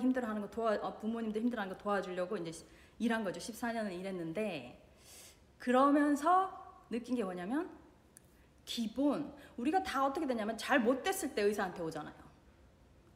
힘들어하는 0.00 0.42
거 0.42 0.50
도와 0.50 0.74
어, 0.82 0.96
부모님들 0.98 1.40
힘들어하는 1.42 1.76
거 1.76 1.82
도와주려고 1.82 2.36
이제 2.38 2.52
시- 2.52 2.64
일한 2.98 3.24
거죠. 3.24 3.40
14년을 3.40 3.92
일했는데 3.92 4.80
그러면서 5.58 6.50
느낀 6.90 7.14
게 7.16 7.24
뭐냐면 7.24 7.70
기본 8.64 9.32
우리가 9.56 9.82
다 9.82 10.04
어떻게 10.06 10.26
되냐면 10.26 10.56
잘 10.56 10.78
못 10.80 11.02
됐을 11.02 11.34
때 11.34 11.42
의사한테 11.42 11.82
오잖아요. 11.82 12.14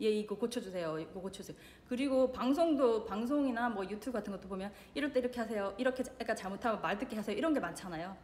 얘 0.03 0.09
이거 0.11 0.35
고쳐주세요. 0.37 0.99
이거 0.99 1.21
고쳐주세요. 1.21 1.57
그리고 1.89 2.33
방송도 2.33 3.05
방송이나 3.05 3.69
뭐 3.69 3.85
유튜브 3.85 4.13
같은 4.13 4.33
것도 4.33 4.49
보면 4.49 4.73
이럴 4.95 5.13
때 5.13 5.21
이렇게 5.21 5.41
하세요. 5.41 5.75
이렇게 5.79 6.03
약간 6.21 6.35
잘못하면 6.35 6.81
말 6.83 6.99
듣게 6.99 7.15
하세요. 7.17 7.37
이런 7.37 7.55
게 7.55 7.61
많잖아요. 7.61 8.17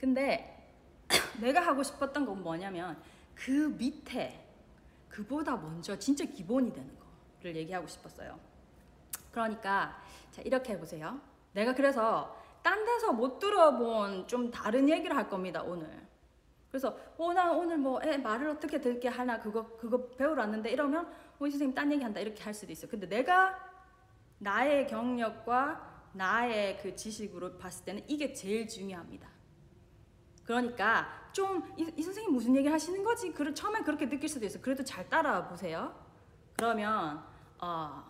근데 0.00 0.54
내가 1.40 1.60
하고 1.60 1.82
싶었던 1.82 2.24
건 2.24 2.42
뭐냐면 2.42 2.96
그 3.34 3.50
밑에 3.78 4.44
그보다 5.08 5.56
먼저 5.56 5.98
진짜 5.98 6.24
기본이 6.24 6.72
되는 6.72 6.88
거 6.98 7.04
를 7.42 7.54
얘기하고 7.54 7.86
싶었어요. 7.86 8.38
그러니까 9.30 10.02
자 10.32 10.42
이렇게 10.42 10.72
해보세요. 10.72 11.20
내가 11.52 11.72
그래서 11.74 12.36
딴 12.62 12.84
데서 12.84 13.12
못 13.12 13.38
들어본 13.38 14.26
좀 14.26 14.50
다른 14.50 14.88
얘기를 14.88 15.16
할 15.16 15.28
겁니다 15.28 15.62
오늘. 15.62 15.88
그래서 16.68 16.98
어나 17.16 17.52
오늘 17.52 17.78
뭐애 17.78 18.18
말을 18.18 18.48
어떻게 18.48 18.80
듣게 18.80 19.08
하나 19.08 19.38
그거 19.38 19.76
그거 19.76 20.08
배우러 20.16 20.42
왔는데 20.42 20.70
이러면 20.70 21.10
오이 21.38 21.50
선생님 21.50 21.74
딴 21.74 21.92
얘기 21.92 22.02
한다 22.02 22.18
이렇게 22.20 22.42
할 22.42 22.52
수도 22.52 22.72
있어요. 22.72 22.90
근데 22.90 23.08
내가 23.08 23.56
나의 24.38 24.88
경력과 24.88 26.08
나의 26.14 26.78
그 26.78 26.96
지식으로 26.96 27.58
봤을 27.58 27.84
때는 27.84 28.02
이게 28.08 28.32
제일 28.32 28.66
중요합니다. 28.66 29.28
그러니까 30.44 31.30
좀이 31.32 32.02
선생님 32.02 32.32
무슨 32.32 32.56
얘기 32.56 32.66
하시는 32.66 33.04
거지? 33.04 33.32
그 33.32 33.54
처음엔 33.54 33.84
그렇게 33.84 34.08
느낄 34.08 34.28
수도 34.28 34.44
있어. 34.44 34.60
그래도 34.60 34.82
잘 34.82 35.08
따라와 35.08 35.46
보세요. 35.46 36.07
그러면 36.58 37.22
어, 37.60 38.04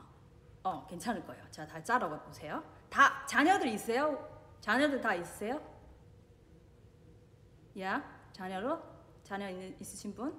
어 0.63 0.87
괜찮을 0.87 1.25
거예요. 1.27 1.45
자, 1.51 1.67
다 1.67 1.83
따라와 1.83 2.19
보세요. 2.23 2.65
다 2.89 3.27
자녀들 3.27 3.69
있어요? 3.69 4.27
자녀들 4.63 5.03
다 5.03 5.15
있으세요? 5.15 5.61
야, 7.79 8.03
자녀로 8.33 8.81
자녀 9.23 9.51
있는, 9.51 9.77
있으신 9.79 10.15
분? 10.15 10.35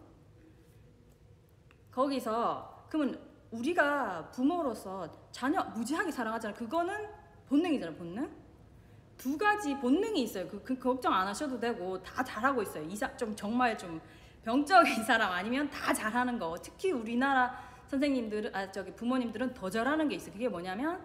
거기서 1.91 2.87
그러면 2.89 3.21
우리가 3.51 4.31
부모로서 4.31 5.29
자녀 5.31 5.63
무지하게 5.65 6.11
사랑하잖아. 6.11 6.55
그거는 6.55 7.09
본능이잖아, 7.47 7.95
본능. 7.95 8.35
두 9.17 9.37
가지 9.37 9.77
본능이 9.77 10.23
있어요. 10.23 10.47
그, 10.47 10.63
그 10.63 10.79
걱정 10.79 11.13
안 11.13 11.27
하셔도 11.27 11.59
되고 11.59 12.01
다 12.01 12.23
잘하고 12.23 12.63
있어요. 12.63 12.83
이사 12.85 13.15
좀 13.15 13.35
정말 13.35 13.77
좀 13.77 14.01
병적인 14.43 15.03
사람 15.03 15.31
아니면 15.31 15.69
다 15.69 15.93
잘하는 15.93 16.39
거. 16.39 16.55
특히 16.59 16.91
우리나라 16.91 17.68
선생님들은 17.89 18.55
아 18.55 18.71
저기 18.71 18.91
부모님들은 18.91 19.53
더 19.53 19.69
잘하는 19.69 20.07
게 20.07 20.15
있어. 20.15 20.27
요 20.29 20.33
그게 20.33 20.47
뭐냐면 20.47 21.03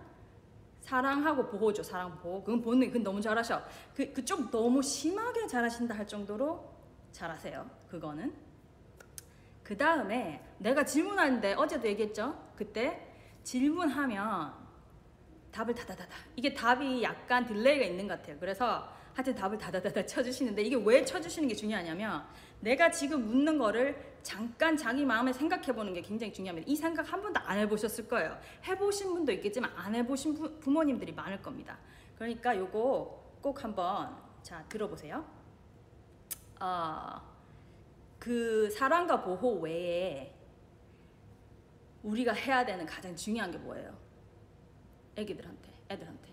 사랑하고 0.81 1.47
보호죠. 1.47 1.83
사랑 1.83 2.19
보호. 2.19 2.45
그건 2.45 2.61
본능. 2.61 2.89
그건 2.89 3.03
너무 3.03 3.21
잘하셔. 3.21 3.63
그 3.95 4.13
그쪽 4.13 4.51
너무 4.51 4.83
심하게 4.83 5.47
잘하신다 5.47 5.97
할 5.97 6.07
정도로 6.07 6.73
잘하세요. 7.12 7.69
그거는. 7.89 8.35
그 9.62 9.77
다음에 9.77 10.45
내가 10.59 10.85
질문하는데 10.85 11.55
어제도 11.55 11.89
얘기했죠. 11.89 12.39
그때 12.55 13.11
질문하면 13.45 14.53
답을 15.51 15.75
다다다다. 15.75 16.15
이게 16.37 16.53
답이 16.53 17.03
약간 17.03 17.47
delay가 17.47 17.87
있는 17.87 18.07
것 18.07 18.19
같아요. 18.19 18.37
그래서 18.39 18.87
하여튼 19.15 19.35
답을 19.35 19.57
다다다다 19.57 20.05
쳐주시는데 20.05 20.62
이게 20.62 20.77
왜 20.77 21.03
쳐주시는 21.03 21.49
게 21.49 21.55
중요하냐면 21.55 22.27
내가 22.60 22.91
지금 22.91 23.27
묻는 23.27 23.58
거를 23.58 24.14
잠깐 24.22 24.77
자기 24.77 25.05
마음에 25.05 25.33
생각해 25.33 25.74
보는 25.74 25.92
게 25.92 26.00
굉장히 26.00 26.33
중요합니다. 26.33 26.66
이 26.70 26.74
생각 26.74 27.12
한 27.12 27.20
번도 27.20 27.41
안 27.41 27.58
해보셨을 27.58 28.08
거예요. 28.08 28.38
해보신 28.66 29.12
분도 29.12 29.33
있겠지만 29.33 29.70
안 29.77 29.94
해보신 29.94 30.34
부, 30.34 30.58
부모님들이 30.60 31.12
많을 31.12 31.42
겁니다. 31.42 31.78
그러니까 32.16 32.56
요거 32.56 33.38
꼭 33.42 33.62
한번 33.62 34.16
자 34.42 34.64
들어보세요. 34.69 35.25
어, 36.60 37.20
그 38.19 38.70
사랑과 38.70 39.22
보호 39.22 39.60
외에 39.60 40.34
우리가 42.03 42.32
해야 42.32 42.64
되는 42.64 42.87
가장 42.87 43.14
중요한 43.14 43.50
게 43.50 43.59
뭐예요? 43.59 43.94
애기들한테, 45.16 45.72
애들한테. 45.91 46.28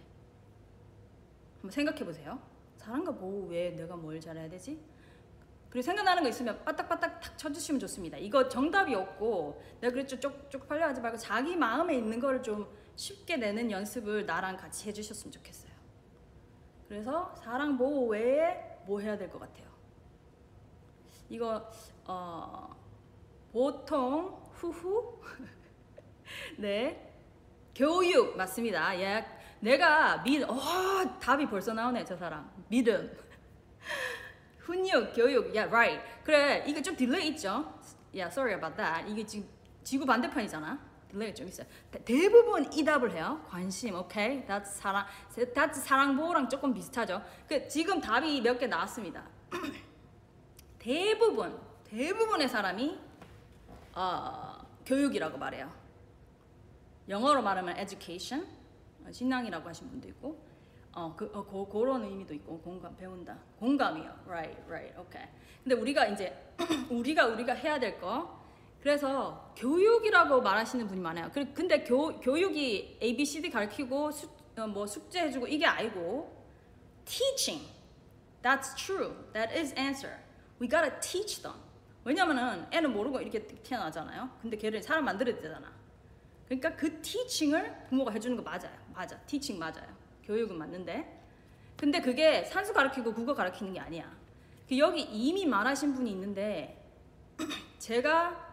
한번 1.56 1.72
생각해 1.72 2.06
보세요. 2.06 2.42
사랑과 2.78 3.12
보호 3.12 3.48
외에 3.48 3.72
내가 3.72 3.96
뭘 3.96 4.20
잘해야 4.20 4.50
되지? 4.50 4.82
그리고 5.72 5.82
생각나는 5.84 6.22
거 6.22 6.30
있으면 6.30 6.64
빠딱빠딱 6.66 7.22
탁 7.22 7.38
쳐주시면 7.38 7.80
좋습니다. 7.80 8.18
이거 8.18 8.48
정답이 8.50 8.94
없고 8.94 9.64
내가 9.80 9.94
그랬죠 9.94 10.20
쪽쪽 10.20 10.68
빨려 10.68 10.86
하지 10.88 11.00
말고 11.02 11.18
자기 11.18 11.56
마음에 11.56 11.96
있는 11.96 12.20
거를 12.20 12.44
좀 12.44 12.68
쉽게 12.98 13.38
내는 13.38 13.72
연습을 13.72 14.26
나랑 14.26 14.58
같이 14.58 14.90
해주셨으면 14.90 15.32
좋겠어요. 15.32 15.72
그래서 16.90 17.34
사랑 17.42 17.78
보호 17.78 18.08
외에 18.10 18.80
뭐 18.86 19.00
해야 19.00 19.18
될 19.18 19.30
것 19.30 19.40
같아요? 19.40 19.72
이거 21.30 21.72
어, 22.06 22.76
보통 23.54 24.44
후후 24.56 25.22
네 26.60 27.10
교육 27.74 28.36
맞습니다. 28.36 29.00
예, 29.00 29.26
내가 29.62 30.22
믿, 30.24 30.44
어 30.44 30.56
답이 31.22 31.48
벌써 31.50 31.74
나오네 31.74 32.04
저 32.04 32.18
사람 32.18 32.52
믿음. 32.68 33.18
훈육, 34.66 35.14
교육, 35.14 35.46
yeah, 35.56 35.68
right. 35.68 36.02
그래, 36.24 36.64
이게 36.68 36.82
좀 36.82 36.96
delay 36.96 37.30
있죠? 37.30 37.74
Yeah, 38.14 38.28
sorry 38.32 38.54
about 38.54 38.76
that. 38.78 39.10
이게 39.12 39.26
지금 39.26 39.48
지구 39.84 40.06
반대편이잖아. 40.06 40.80
delay 41.10 41.34
좀 41.36 41.48
있어요. 41.48 41.68
대, 41.92 42.04
대부분 42.04 42.72
이 42.72 42.84
답을 42.86 43.12
해요. 43.12 43.44
관심, 43.50 43.96
오케이. 43.96 44.46
that's 44.46 44.66
사랑, 44.66 45.06
that's 45.54 45.74
사랑 45.74 46.16
보호랑 46.16 46.48
조금 46.48 46.74
비슷하죠. 46.74 47.22
그 47.48 47.68
지금 47.68 48.00
답이 48.00 48.42
몇 48.42 48.58
개 48.60 48.68
나왔습니다. 48.68 49.24
대부분, 50.80 51.60
대부분의 51.86 52.48
사람이 52.50 53.00
어, 53.94 54.58
교육이라고 54.86 55.38
말해요. 55.38 55.72
영어로 57.10 57.42
말하면 57.42 57.78
education, 57.78 58.48
어, 59.06 59.12
신앙이라고 59.12 59.68
하신 59.68 59.90
분도 59.90 60.08
있고, 60.10 60.40
어, 60.94 61.14
그, 61.16 61.30
어, 61.34 61.44
그, 61.46 61.72
그런 61.72 62.04
의미도 62.04 62.34
있고, 62.36 62.60
공감, 62.60 62.96
배운다. 62.98 63.38
공감이요. 63.60 64.14
right, 64.28 64.62
right, 64.68 65.00
okay. 65.00 65.30
근데 65.64 65.76
우리가 65.76 66.08
이제, 66.08 66.36
우리가, 66.90 67.28
우리가 67.28 67.54
해야 67.54 67.80
될 67.80 68.00
거, 68.00 68.40
그래서 68.82 69.54
교육이라고 69.56 70.42
말하시는 70.42 70.88
분이 70.88 71.00
많아요. 71.00 71.30
그- 71.32 71.54
근데 71.54 71.84
교, 71.84 72.20
교육이 72.20 72.98
A, 73.02 73.16
B, 73.16 73.24
C, 73.26 73.42
D 73.42 73.50
가르치고, 73.50 74.12
수, 74.12 74.28
어, 74.58 74.68
뭐 74.68 74.86
숙제 74.86 75.22
해주고, 75.22 75.48
이게 75.48 75.66
아니고, 75.66 76.36
teaching. 77.06 77.66
That's 78.42 78.76
true. 78.76 79.14
That 79.34 79.54
is 79.58 79.74
answer. 79.78 80.18
We 80.60 80.68
gotta 80.68 80.92
teach 81.00 81.42
them. 81.42 81.58
왜냐면은 82.04 82.66
애는 82.72 82.92
모르고 82.92 83.22
이렇게 83.22 83.46
태어나잖아요. 83.46 84.30
근데 84.42 84.58
걔를 84.58 84.82
사람 84.82 85.06
만들어야 85.06 85.36
되잖아. 85.40 85.72
그러니까 86.46 86.76
그 86.76 87.00
티칭을 87.02 87.86
부모가 87.88 88.12
해주는 88.12 88.36
거 88.36 88.42
맞아요. 88.44 88.76
맞아. 88.94 89.18
티칭 89.20 89.60
맞아요. 89.60 90.01
교육은 90.32 90.58
맞는데. 90.58 91.20
근데 91.76 92.00
그게 92.00 92.44
산수 92.46 92.74
가르치고 92.74 93.14
국어 93.14 93.34
가르치는 93.34 93.74
게 93.74 93.80
아니야. 93.80 94.10
그 94.68 94.78
여기 94.78 95.02
이미 95.02 95.46
말하신 95.46 95.94
분이 95.94 96.10
있는데 96.12 96.82
제가 97.80 98.50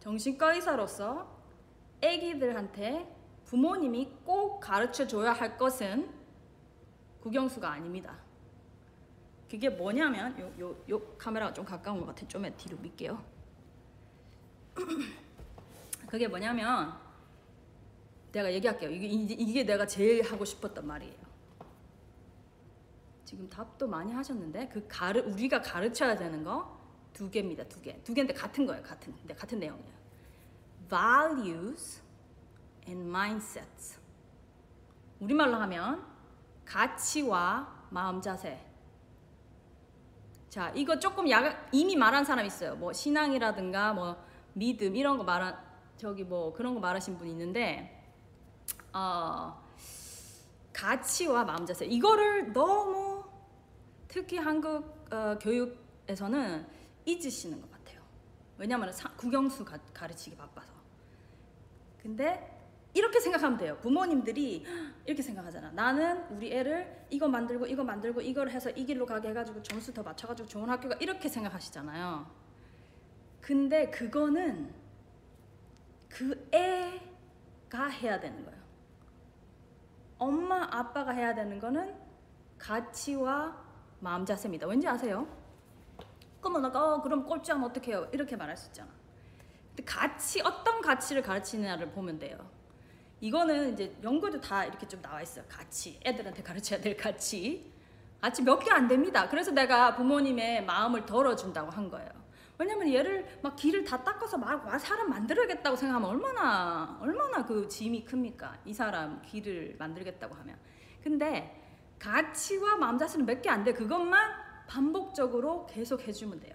정신과 0.00 0.54
의사로서 0.54 1.38
아기들한테 2.02 3.16
부모님이 3.44 4.10
꼭 4.24 4.58
가르쳐 4.58 5.06
줘야 5.06 5.32
할 5.32 5.56
것은 5.56 6.10
국영수가 7.20 7.70
아닙니다. 7.70 8.18
그게 9.48 9.68
뭐냐면 9.68 10.38
요, 10.40 10.52
요, 10.60 10.76
요 10.88 11.00
카메라가 11.16 11.52
좀 11.52 11.64
가까운 11.64 12.00
것 12.00 12.06
같아. 12.06 12.26
좀 12.26 12.42
뒤로 12.56 12.78
밀게요. 12.78 13.22
그게 16.08 16.26
뭐냐면 16.26 16.99
내가 18.32 18.52
얘기할게요. 18.52 18.90
이게, 18.90 19.06
이게, 19.06 19.64
내가 19.64 19.86
제일 19.86 20.22
하고 20.22 20.44
싶었던 20.44 20.86
말이에요. 20.86 21.30
지금 23.24 23.48
답도 23.48 23.86
많이 23.86 24.12
하셨는데 24.12 24.68
그 24.68 24.86
가르 24.88 25.20
우리가 25.20 25.62
가르쳐야 25.62 26.16
되는 26.16 26.42
거 26.42 26.80
두 27.12 27.30
개입니다. 27.30 27.64
두 27.64 27.80
개. 27.80 28.00
두 28.02 28.14
개인데 28.14 28.32
같은 28.34 28.66
거예요. 28.66 28.82
같은. 28.82 29.14
근데 29.14 29.34
같은 29.34 29.58
내용이에요. 29.58 30.00
Values 30.88 32.02
and 32.86 33.06
mindsets. 33.06 33.98
우리말로 35.18 35.56
하면 35.56 36.04
가치와 36.64 37.86
마음 37.90 38.20
자세. 38.20 38.64
자, 40.48 40.70
이거 40.70 40.98
조금 40.98 41.30
야, 41.30 41.68
이미 41.72 41.94
말한 41.94 42.24
사람 42.24 42.44
있어요. 42.46 42.74
뭐 42.76 42.92
신앙이라든가 42.92 43.92
뭐 43.92 44.16
믿음 44.52 44.96
이런 44.96 45.16
거 45.16 45.24
말한 45.24 45.56
저기 45.96 46.24
뭐 46.24 46.52
그런 46.52 46.74
거 46.74 46.80
말하신 46.80 47.18
분 47.18 47.28
있는데 47.28 47.99
어 48.92 49.62
가치와 50.72 51.44
마음 51.44 51.66
자세 51.66 51.84
이거를 51.86 52.52
너무 52.52 53.24
특히 54.08 54.38
한국 54.38 55.06
어, 55.12 55.38
교육에서는 55.40 56.66
잊으시는 57.04 57.60
것 57.60 57.70
같아요. 57.70 58.00
왜냐하면 58.58 58.92
사, 58.92 59.08
국영수 59.10 59.64
가, 59.64 59.78
가르치기 59.92 60.36
바빠서. 60.36 60.72
근데 62.02 62.60
이렇게 62.92 63.20
생각하면 63.20 63.56
돼요. 63.56 63.78
부모님들이 63.80 64.66
이렇게 65.06 65.22
생각하잖아. 65.22 65.70
나는 65.70 66.24
우리 66.30 66.52
애를 66.52 67.06
이거 67.10 67.28
만들고 67.28 67.66
이거 67.66 67.84
만들고 67.84 68.20
이걸 68.20 68.50
해서 68.50 68.70
이 68.70 68.84
길로 68.84 69.06
가게 69.06 69.28
해가지고 69.28 69.62
점수 69.62 69.92
더 69.94 70.02
맞춰가지고 70.02 70.48
좋은 70.48 70.68
학교가 70.68 70.96
이렇게 71.00 71.28
생각하시잖아요. 71.28 72.26
근데 73.40 73.90
그거는 73.90 74.74
그 76.08 76.48
애가 76.52 77.86
해야 77.86 78.18
되는 78.18 78.44
거예요. 78.44 78.59
엄마 80.20 80.68
아빠가 80.70 81.10
해야 81.12 81.34
되는 81.34 81.58
거는 81.58 81.94
가치와 82.58 83.56
마음 84.00 84.24
자세입니다. 84.24 84.66
왠지 84.66 84.86
아세요? 84.86 85.26
그러면 86.40 86.64
아까 86.66 86.94
어, 86.94 87.02
그럼 87.02 87.24
꼴찌하면 87.26 87.70
어떡해요? 87.70 88.08
이렇게 88.12 88.36
말할 88.36 88.56
수 88.56 88.68
있잖아. 88.68 88.88
근데 89.70 89.82
가치 89.84 90.40
어떤 90.42 90.80
가치를 90.82 91.22
가르치느냐를 91.22 91.90
보면 91.90 92.18
돼요. 92.18 92.38
이거는 93.20 93.72
이제 93.72 93.96
연구도 94.02 94.40
다 94.40 94.64
이렇게 94.64 94.86
좀 94.86 95.00
나와 95.02 95.20
있어요. 95.22 95.44
가치 95.48 95.98
애들한테 96.04 96.42
가르쳐야 96.42 96.80
될 96.80 96.96
가치. 96.96 97.72
가치 98.20 98.42
몇 98.42 98.58
개 98.60 98.70
안 98.70 98.88
됩니다. 98.88 99.26
그래서 99.28 99.50
내가 99.50 99.94
부모님의 99.96 100.64
마음을 100.66 101.06
덜어준다고 101.06 101.70
한 101.70 101.90
거예요. 101.90 102.10
왜냐면 102.60 102.92
얘를 102.92 103.26
막 103.42 103.56
길을 103.56 103.84
다 103.84 104.04
닦아서 104.04 104.36
막와 104.36 104.78
사람 104.78 105.08
만들어야겠다고 105.08 105.76
생각하면 105.76 106.10
얼마나 106.10 106.98
얼마나 107.00 107.46
그 107.46 107.66
짐이 107.66 108.04
큽니까? 108.04 108.58
이 108.66 108.74
사람 108.74 109.22
길을 109.22 109.76
만들겠다고 109.78 110.34
하면. 110.34 110.58
근데 111.02 111.58
가치와 111.98 112.76
마음 112.76 112.98
자세는 112.98 113.24
몇 113.24 113.40
개 113.40 113.48
안 113.48 113.64
돼. 113.64 113.72
그것만 113.72 114.30
반복적으로 114.68 115.64
계속 115.66 116.06
해주면 116.06 116.38
돼요. 116.40 116.54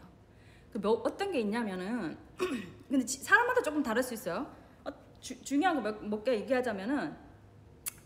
그 0.72 0.80
몇, 0.80 0.92
어떤 1.04 1.31
게 1.31 1.40
있냐면은 1.40 2.16
근데 2.88 3.04
지- 3.04 3.24
사람마다 3.24 3.63
조금 3.63 3.81
다를 3.81 4.04
수 4.04 4.13
있어요. 4.13 4.46
어, 4.84 4.92
주, 5.19 5.42
중요한 5.42 5.81
거몇개 5.81 6.34
얘기하자면은 6.36 7.16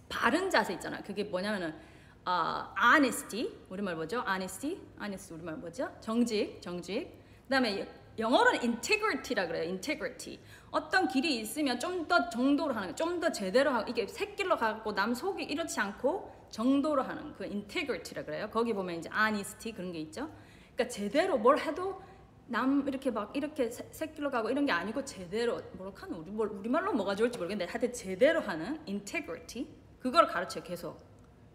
바른 0.07 0.50
자세 0.50 0.72
있잖아. 0.75 1.01
그게 1.04 1.25
뭐냐면은 1.25 1.75
아 2.24 2.74
honesty 2.81 3.51
우리말 3.69 3.96
뭐죠? 3.96 4.24
honesty, 4.25 4.80
honesty 5.01 5.36
우리말 5.36 5.57
뭐죠? 5.57 5.92
정직, 6.00 6.62
정직. 6.62 7.19
그다음에 7.50 7.88
영어로는 8.19 8.60
integrity라 8.62 9.48
그래요. 9.48 9.63
integrity. 9.63 10.40
어떤 10.72 11.07
길이 11.07 11.40
있으면 11.40 11.80
좀 11.80 12.07
더 12.07 12.30
정도로 12.30 12.74
하는 12.75 12.90
거, 12.90 12.96
좀더 12.96 13.31
제대로 13.31 13.72
하고 13.72 13.90
이게 13.90 14.06
새길로 14.07 14.56
가고 14.57 14.94
남 14.94 15.13
속이 15.16 15.44
이렇지 15.44 15.80
않고 15.80 16.48
정도로 16.51 17.01
하는 17.04 17.34
그 17.34 17.44
integrity라 17.46 18.24
그래요. 18.25 18.50
거기 18.51 18.74
보면 18.74 18.96
이제 19.00 19.10
honesty 19.12 19.74
그런 19.75 19.92
게 19.92 20.00
있죠. 20.01 20.30
그러니까 20.75 20.88
제대로 20.94 21.38
뭘 21.38 21.57
해도 21.60 22.01
남 22.48 22.88
이렇게 22.88 23.12
막 23.12 23.36
이렇게 23.36 23.69
새- 23.69 23.88
새길로 23.92 24.30
가고 24.31 24.50
이런 24.50 24.66
게 24.66 24.72
아니고 24.72 25.06
제대로 25.06 25.60
뭐라 25.74 25.92
하는 25.96 26.16
우리 26.18 26.31
뭘 26.31 26.48
우리말로 26.50 26.94
뭐가 26.94 27.16
좋을지 27.16 27.38
모르겠는데 27.38 27.72
하여튼 27.72 27.94
제대로 27.94 28.42
하는 28.42 28.80
integrity 28.88 29.68
그걸 30.00 30.28
가르쳐요 30.28 30.63
계속. 30.63 31.00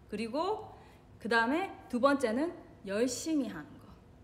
그리고 0.09 0.73
그 1.19 1.27
다음에 1.29 1.71
두 1.89 1.99
번째는 1.99 2.53
열심히 2.87 3.47
하는 3.49 3.65
거. 3.73 3.74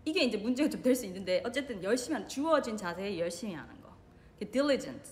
이게 0.04 0.24
이제 0.24 0.36
문제가 0.36 0.68
좀 0.68 0.82
될 0.82 0.94
수 0.96 1.06
있는데 1.06 1.42
어쨌든 1.44 1.82
열심히 1.82 2.14
하는 2.14 2.28
주어진 2.28 2.76
자세에 2.76 3.18
열심히 3.18 3.54
하는 3.54 3.80
거. 3.82 3.94
그 4.38 4.50
diligent. 4.50 5.08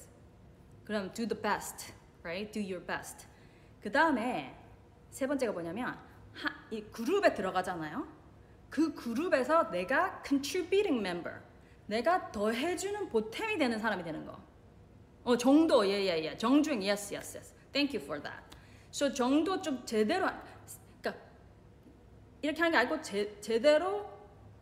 그럼 0.84 1.12
do 1.14 1.26
the 1.26 1.40
best, 1.40 1.92
right? 2.22 2.50
Do 2.52 2.60
your 2.60 2.84
best. 2.84 3.26
그 3.80 3.90
다음에 3.90 4.56
세 5.10 5.26
번째가 5.26 5.52
뭐냐면 5.52 5.96
하, 6.34 6.48
이 6.70 6.82
그룹에 6.82 7.32
들어가잖아요. 7.34 8.06
그 8.68 8.94
그룹에서 8.94 9.70
내가 9.70 10.22
contributing 10.26 10.98
member, 10.98 11.40
내가 11.86 12.30
더 12.32 12.50
해주는 12.50 13.08
보탬이 13.08 13.58
되는 13.58 13.78
사람이 13.78 14.02
되는 14.04 14.24
거. 14.24 14.38
어 15.22 15.36
정도 15.36 15.86
예예예 15.86 16.36
정중 16.38 16.80
yes 16.82 17.12
yes 17.14 17.36
yes 17.36 17.54
thank 17.72 17.94
you 17.96 18.02
for 18.02 18.20
that. 18.22 18.42
so 18.90 19.12
정도 19.12 19.60
좀 19.60 19.84
제대로 19.84 20.26
하- 20.26 20.42
그러니까 21.00 21.22
이렇게 22.42 22.58
하는 22.60 22.72
게 22.72 22.78
아니고 22.78 23.02
제, 23.02 23.38
제대로 23.40 24.08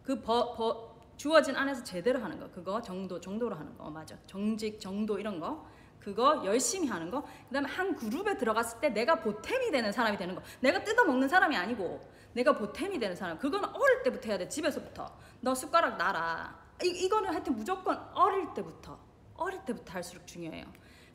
그 0.08 0.18
버, 0.22 0.54
버, 0.54 0.96
주어진 1.18 1.54
안에서 1.54 1.84
제대로 1.84 2.18
하는 2.18 2.40
거. 2.40 2.50
그거 2.50 2.80
정도 2.80 3.20
정도로 3.20 3.54
하는 3.54 3.76
거. 3.76 3.84
어, 3.84 3.90
맞아. 3.90 4.16
정직 4.26 4.80
정도 4.80 5.18
이런 5.18 5.38
거. 5.38 5.68
그거 6.00 6.40
열심히 6.46 6.88
하는 6.88 7.10
거. 7.10 7.22
그다음에 7.48 7.68
한 7.68 7.94
그룹에 7.94 8.38
들어갔을 8.38 8.80
때 8.80 8.88
내가 8.88 9.20
보탬이 9.20 9.70
되는 9.70 9.92
사람이 9.92 10.16
되는 10.16 10.34
거. 10.34 10.40
내가 10.60 10.82
뜯어 10.82 11.04
먹는 11.04 11.28
사람이 11.28 11.54
아니고 11.54 12.10
내가 12.32 12.56
보탬이 12.56 12.98
되는 12.98 13.14
사람. 13.14 13.38
그거는 13.38 13.68
어릴 13.68 14.02
때부터 14.02 14.28
해야 14.28 14.38
돼. 14.38 14.48
집에서부터. 14.48 15.14
너 15.42 15.54
숟가락 15.54 15.98
놔라. 15.98 16.58
이, 16.84 16.86
이거는 16.86 17.30
하여튼 17.30 17.54
무조건 17.54 17.98
어릴 18.14 18.54
때부터. 18.54 18.98
어릴 19.34 19.62
때부터 19.66 19.92
할수록 19.92 20.26
중요해요. 20.26 20.64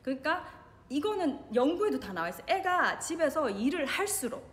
그러니까 0.02 0.46
이거는 0.88 1.52
연구에도 1.52 1.98
다 1.98 2.12
나와 2.12 2.28
있어. 2.28 2.42
요 2.42 2.44
애가 2.46 3.00
집에서 3.00 3.50
일을 3.50 3.86
할수록 3.86 4.48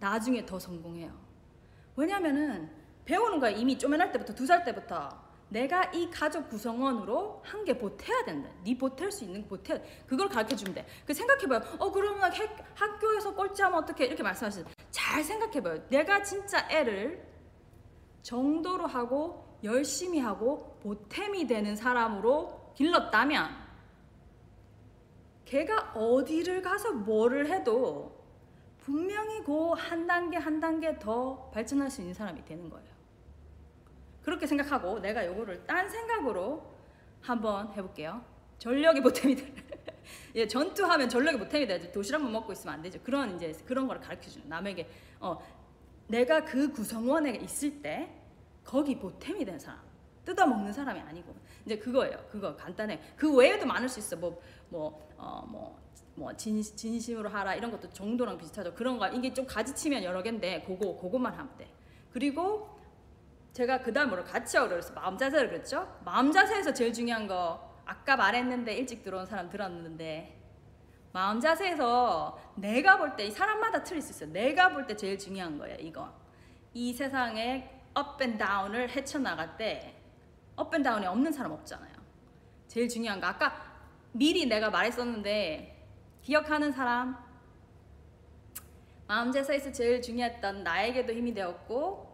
나중에 0.00 0.44
더 0.44 0.58
성공해요. 0.58 1.18
왜냐면은 1.96 2.79
배우는 3.10 3.40
거야 3.40 3.50
이미 3.50 3.76
쪼매날 3.78 4.12
때부터 4.12 4.32
두 4.34 4.46
살 4.46 4.64
때부터 4.64 5.08
내가 5.48 5.84
이 5.92 6.08
가족 6.10 6.48
구성원으로 6.48 7.42
한 7.44 7.64
개 7.64 7.76
보태야 7.76 8.24
된다. 8.24 8.48
네 8.64 8.78
보탤 8.78 9.10
수 9.10 9.24
있는 9.24 9.42
거 9.42 9.48
보태. 9.56 9.82
그걸 10.06 10.28
가르쳐 10.28 10.54
주면 10.54 10.74
돼. 10.74 10.86
그 11.04 11.12
생각해봐요. 11.12 11.60
어 11.80 11.90
그러면 11.90 12.22
학, 12.32 12.32
학교에서 12.74 13.34
꼴찌하면 13.34 13.82
어떻게 13.82 14.04
이렇게 14.06 14.22
말씀하시죠. 14.22 14.68
잘 14.92 15.24
생각해봐요. 15.24 15.88
내가 15.88 16.22
진짜 16.22 16.68
애를 16.70 17.26
정도로 18.22 18.86
하고 18.86 19.58
열심히 19.64 20.20
하고 20.20 20.78
보탬이 20.82 21.46
되는 21.48 21.74
사람으로 21.74 22.72
길렀다면 22.76 23.50
걔가 25.44 25.92
어디를 25.96 26.62
가서 26.62 26.92
뭐를 26.92 27.48
해도 27.48 28.16
분명히 28.78 29.42
그 29.42 29.74
한 29.74 30.06
단계 30.06 30.36
한 30.36 30.60
단계 30.60 30.96
더 30.98 31.50
발전할 31.52 31.90
수 31.90 32.00
있는 32.02 32.14
사람이 32.14 32.44
되는 32.44 32.70
거예요. 32.70 32.89
그렇게 34.30 34.46
생각하고 34.46 35.00
내가 35.00 35.26
요거를 35.26 35.66
딴 35.66 35.88
생각으로 35.88 36.64
한번 37.20 37.72
해볼게요. 37.72 38.24
전력이 38.58 39.00
보탬이 39.00 39.34
돼. 39.34 39.52
예, 40.36 40.46
전투하면 40.46 41.08
전력이 41.08 41.36
보탬이 41.38 41.66
돼야지. 41.66 41.90
도시락만 41.90 42.30
먹고 42.30 42.52
있으면 42.52 42.74
안 42.74 42.82
되죠. 42.82 43.00
그런 43.02 43.34
이제 43.34 43.52
그런 43.66 43.88
거를 43.88 44.00
가르쳐 44.00 44.30
주는 44.30 44.48
남에게 44.48 44.88
어 45.18 45.36
내가 46.06 46.44
그 46.44 46.70
구성원에 46.70 47.38
있을 47.42 47.82
때 47.82 48.08
거기 48.64 48.96
보탬이 49.00 49.44
되는 49.44 49.58
사람. 49.58 49.80
뜯어 50.24 50.46
먹는 50.46 50.72
사람이 50.72 51.00
아니고 51.00 51.34
이제 51.66 51.76
그거예요. 51.76 52.24
그거 52.30 52.54
간단해. 52.54 53.00
그 53.16 53.34
외에도 53.34 53.66
많을 53.66 53.88
수 53.88 53.98
있어. 53.98 54.14
뭐 54.16 54.40
뭐 54.70 54.94
어 55.18 55.44
뭐 55.50 55.74
뭐 56.14 56.36
진, 56.36 56.62
진심으로 56.62 57.28
하라 57.30 57.54
이런 57.56 57.72
것도 57.72 57.92
정도랑 57.92 58.38
비슷하죠. 58.38 58.74
그런 58.74 58.96
거 58.98 59.08
이게 59.08 59.34
좀 59.34 59.44
가지치면 59.46 60.04
여러 60.04 60.22
개인데 60.22 60.62
그거 60.62 60.96
그것만 60.96 61.32
하면 61.32 61.56
돼. 61.56 61.68
그리고 62.12 62.79
제가 63.52 63.80
그 63.80 63.92
다음으로 63.92 64.24
같이 64.24 64.58
그랬어. 64.58 64.92
마음 64.94 65.18
자세를 65.18 65.48
그랬죠. 65.48 66.00
마음 66.04 66.30
자세에서 66.30 66.72
제일 66.72 66.92
중요한 66.92 67.26
거 67.26 67.68
아까 67.84 68.16
말했는데 68.16 68.74
일찍 68.74 69.02
들어온 69.02 69.26
사람 69.26 69.48
들었는데 69.50 70.36
마음 71.12 71.40
자세에서 71.40 72.38
내가 72.54 72.96
볼 72.98 73.16
때 73.16 73.26
이 73.26 73.30
사람마다 73.32 73.82
틀릴 73.82 74.00
수 74.02 74.12
있어요. 74.12 74.32
내가 74.32 74.68
볼 74.70 74.86
때 74.86 74.94
제일 74.96 75.18
중요한 75.18 75.58
거예요. 75.58 75.76
이거 75.80 76.12
이 76.72 76.92
세상에 76.92 77.68
up 77.94 78.10
and 78.10 78.34
down을 78.34 78.90
헤쳐나갈 78.90 79.56
때 79.56 79.96
up 80.54 80.64
and 80.64 80.80
down이 80.80 81.06
없는 81.06 81.32
사람 81.32 81.50
없잖아요. 81.52 81.92
제일 82.68 82.88
중요한 82.88 83.20
거 83.20 83.26
아까 83.26 83.52
미리 84.12 84.46
내가 84.46 84.70
말했었는데 84.70 85.76
기억하는 86.22 86.70
사람 86.70 87.18
마음 89.08 89.32
자세에서 89.32 89.72
제일 89.72 90.00
중요했던 90.00 90.62
나에게도 90.62 91.12
힘이 91.12 91.34
되었고 91.34 92.09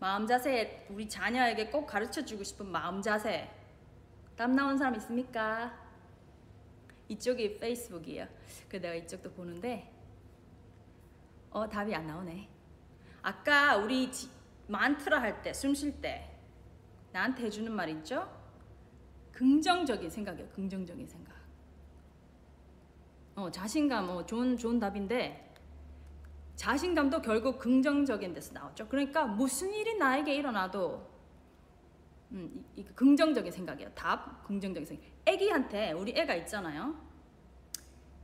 마음 0.00 0.26
자세 0.26 0.86
우리 0.90 1.08
자녀에게 1.08 1.70
꼭 1.70 1.86
가르쳐 1.86 2.24
주고 2.24 2.44
싶은 2.44 2.66
마음 2.70 3.02
자세 3.02 3.50
땀 4.36 4.54
나온 4.54 4.78
사람 4.78 4.94
있습니까? 4.96 5.76
이쪽이 7.08 7.58
페이스북이에요. 7.58 8.28
그 8.68 8.80
내가 8.80 8.94
이쪽도 8.94 9.32
보는데 9.32 9.92
어 11.50 11.68
답이 11.68 11.94
안 11.94 12.06
나오네. 12.06 12.48
아까 13.22 13.76
우리 13.76 14.12
지, 14.12 14.28
만트라 14.68 15.20
할 15.20 15.42
때 15.42 15.50
숨 15.50 15.74
쉴 15.74 16.00
때 16.00 16.30
나한테 17.12 17.44
해주는 17.46 17.72
말 17.72 17.88
있죠? 17.88 18.28
긍정적인 19.32 20.08
생각이에요. 20.10 20.48
긍정적인 20.50 21.06
생각. 21.06 21.34
어 23.34 23.50
자신감 23.50 24.08
어 24.10 24.26
좋은 24.26 24.56
좋은 24.56 24.78
답인데 24.78 25.47
자신감도 26.58 27.22
결국 27.22 27.60
긍정적인 27.60 28.34
데서 28.34 28.52
나왔죠. 28.52 28.88
그러니까 28.88 29.24
무슨 29.26 29.72
일이 29.72 29.96
나에게 29.96 30.34
일어나도 30.34 31.08
음, 32.32 32.64
이, 32.74 32.80
이 32.80 32.84
긍정적인 32.84 33.52
생각이에요. 33.52 33.90
답 33.94 34.44
긍정적인 34.44 34.84
생각. 34.84 35.04
애기한테 35.24 35.92
우리 35.92 36.10
애가 36.16 36.34
있잖아요. 36.34 36.96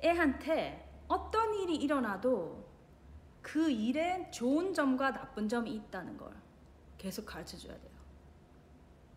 애한테 0.03 1.01
어떤 1.07 1.55
일이 1.55 1.77
일어나도 1.77 2.69
그 3.41 3.71
일에 3.71 4.29
좋은 4.33 4.75
점과 4.75 5.13
나쁜 5.13 5.49
점이 5.49 5.73
있다는 5.73 6.17
걸 6.17 6.33
계속 6.99 7.27
가르쳐 7.27 7.57
줘야 7.57 7.79
돼요. 7.79 7.95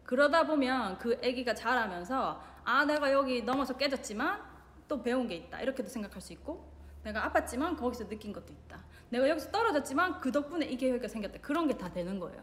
그러다 0.04 0.46
보면 0.46 1.00
그 1.00 1.20
애기가 1.24 1.56
자라면서 1.56 2.40
아 2.64 2.86
내가 2.86 3.12
여기 3.12 3.42
넘어서 3.42 3.76
깨졌지만 3.76 4.44
또 4.88 5.02
배운 5.02 5.28
게 5.28 5.36
있다. 5.38 5.60
이렇게도 5.60 5.90
생각할 5.90 6.22
수 6.22 6.34
있고 6.34 6.72
내가 7.04 7.28
아팠지만 7.32 7.76
거기서 7.76 8.08
느낀 8.08 8.32
것도 8.32 8.54
있다. 8.54 8.86
내가 9.10 9.28
여기서 9.30 9.52
떨어졌지만 9.52 10.20
그 10.20 10.32
덕분에 10.32 10.66
이 10.66 10.78
계획이 10.78 11.08
생겼다. 11.08 11.40
그런 11.42 11.68
게 11.68 11.78
다 11.78 11.92
되는 11.92 12.20
거예요. 12.20 12.42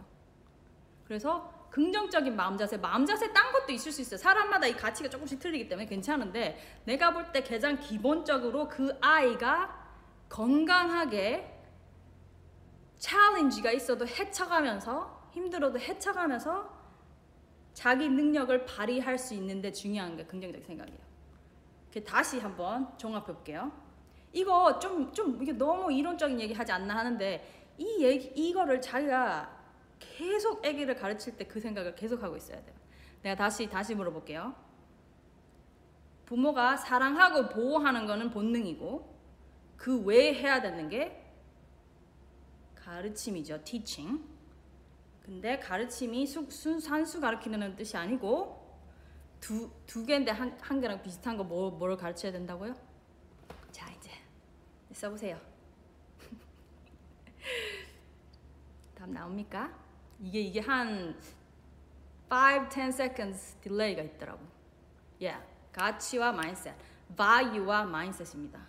그래서 1.04 1.52
긍정적인 1.70 2.34
마음 2.36 2.56
자세, 2.56 2.76
마음 2.76 3.04
자세 3.04 3.32
딴 3.32 3.52
것도 3.52 3.72
있을 3.72 3.90
수 3.92 4.00
있어요. 4.00 4.16
사람마다 4.16 4.66
이 4.66 4.74
가치가 4.76 5.08
조금씩 5.10 5.40
틀리기 5.40 5.68
때문에 5.68 5.86
괜찮은데 5.86 6.56
내가 6.84 7.12
볼 7.12 7.32
때 7.32 7.42
가장 7.42 7.78
기본적으로 7.80 8.68
그 8.68 8.96
아이가 9.00 9.84
건강하게 10.28 11.50
챌린지가 12.98 13.72
있어도 13.72 14.06
헤쳐가면서 14.06 15.28
힘들어도 15.32 15.78
헤쳐가면서 15.80 16.72
자기 17.74 18.08
능력을 18.08 18.64
발휘할 18.66 19.18
수 19.18 19.34
있는데 19.34 19.72
중요한 19.72 20.16
게 20.16 20.24
긍정적인 20.24 20.64
생각이에요. 20.64 21.00
다시 22.06 22.38
한번 22.40 22.96
종합해 22.98 23.26
볼게요. 23.26 23.70
이거 24.34 24.78
좀, 24.80 25.12
좀 25.12 25.40
이게 25.40 25.52
너무 25.52 25.92
이론적인 25.92 26.40
얘기 26.40 26.52
하지 26.52 26.72
않나 26.72 26.96
하는데 26.96 27.72
이 27.78 28.04
얘기, 28.04 28.26
이거를 28.34 28.80
자기가 28.80 29.50
계속 29.98 30.64
아기를 30.66 30.96
가르칠 30.96 31.36
때 31.36 31.44
그 31.46 31.60
생각을 31.60 31.94
계속 31.94 32.22
하고 32.22 32.36
있어야 32.36 32.62
돼요. 32.62 32.74
내가 33.22 33.36
다시, 33.36 33.68
다시 33.68 33.94
물어볼게요. 33.94 34.54
부모가 36.26 36.76
사랑하고 36.76 37.48
보호하는 37.48 38.06
거는 38.06 38.30
본능이고 38.30 39.14
그 39.76 40.02
외에 40.02 40.34
해야 40.34 40.60
되는 40.60 40.88
게 40.88 41.22
가르침이죠. 42.74 43.62
teaching. 43.64 44.22
근데 45.24 45.58
가르침이 45.58 46.26
수, 46.26 46.44
수, 46.50 46.80
산수 46.80 47.20
가르치는 47.20 47.76
뜻이 47.76 47.96
아니고 47.96 48.62
두, 49.40 49.70
두 49.86 50.04
개인데 50.04 50.32
한, 50.32 50.58
한 50.60 50.80
개랑 50.80 51.02
비슷한 51.02 51.36
거 51.36 51.44
뭐, 51.44 51.70
뭐를 51.70 51.96
가르쳐야 51.96 52.32
된다고요? 52.32 52.74
써보세요. 54.94 55.38
답 58.94 59.10
나옵니까? 59.10 59.70
이게 60.20 60.40
이게 60.40 60.60
한 60.60 61.18
5, 62.30 62.70
10 62.70 62.88
seconds 62.88 63.56
delay가 63.60 64.02
있더라고. 64.02 64.40
Yeah, 65.20 65.44
가치와 65.72 66.30
mindset, 66.30 66.76
value와 67.16 67.82
mindset입니다. 67.82 68.60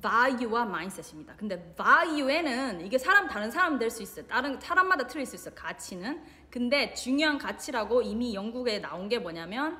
value와 0.00 0.62
mindset입니다. 0.62 1.36
근데 1.36 1.74
value에는 1.76 2.84
이게 2.84 2.98
사람 2.98 3.28
다른 3.28 3.50
사람 3.50 3.78
될 3.78 3.90
수 3.90 4.02
있어요. 4.02 4.26
다른 4.26 4.58
사람마다 4.60 5.06
틀릴 5.06 5.26
수 5.26 5.36
있어요. 5.36 5.54
가치는. 5.54 6.24
근데 6.50 6.94
중요한 6.94 7.38
가치라고 7.38 8.02
이미 8.02 8.34
영국에 8.34 8.78
나온 8.78 9.08
게 9.08 9.18
뭐냐면 9.18 9.78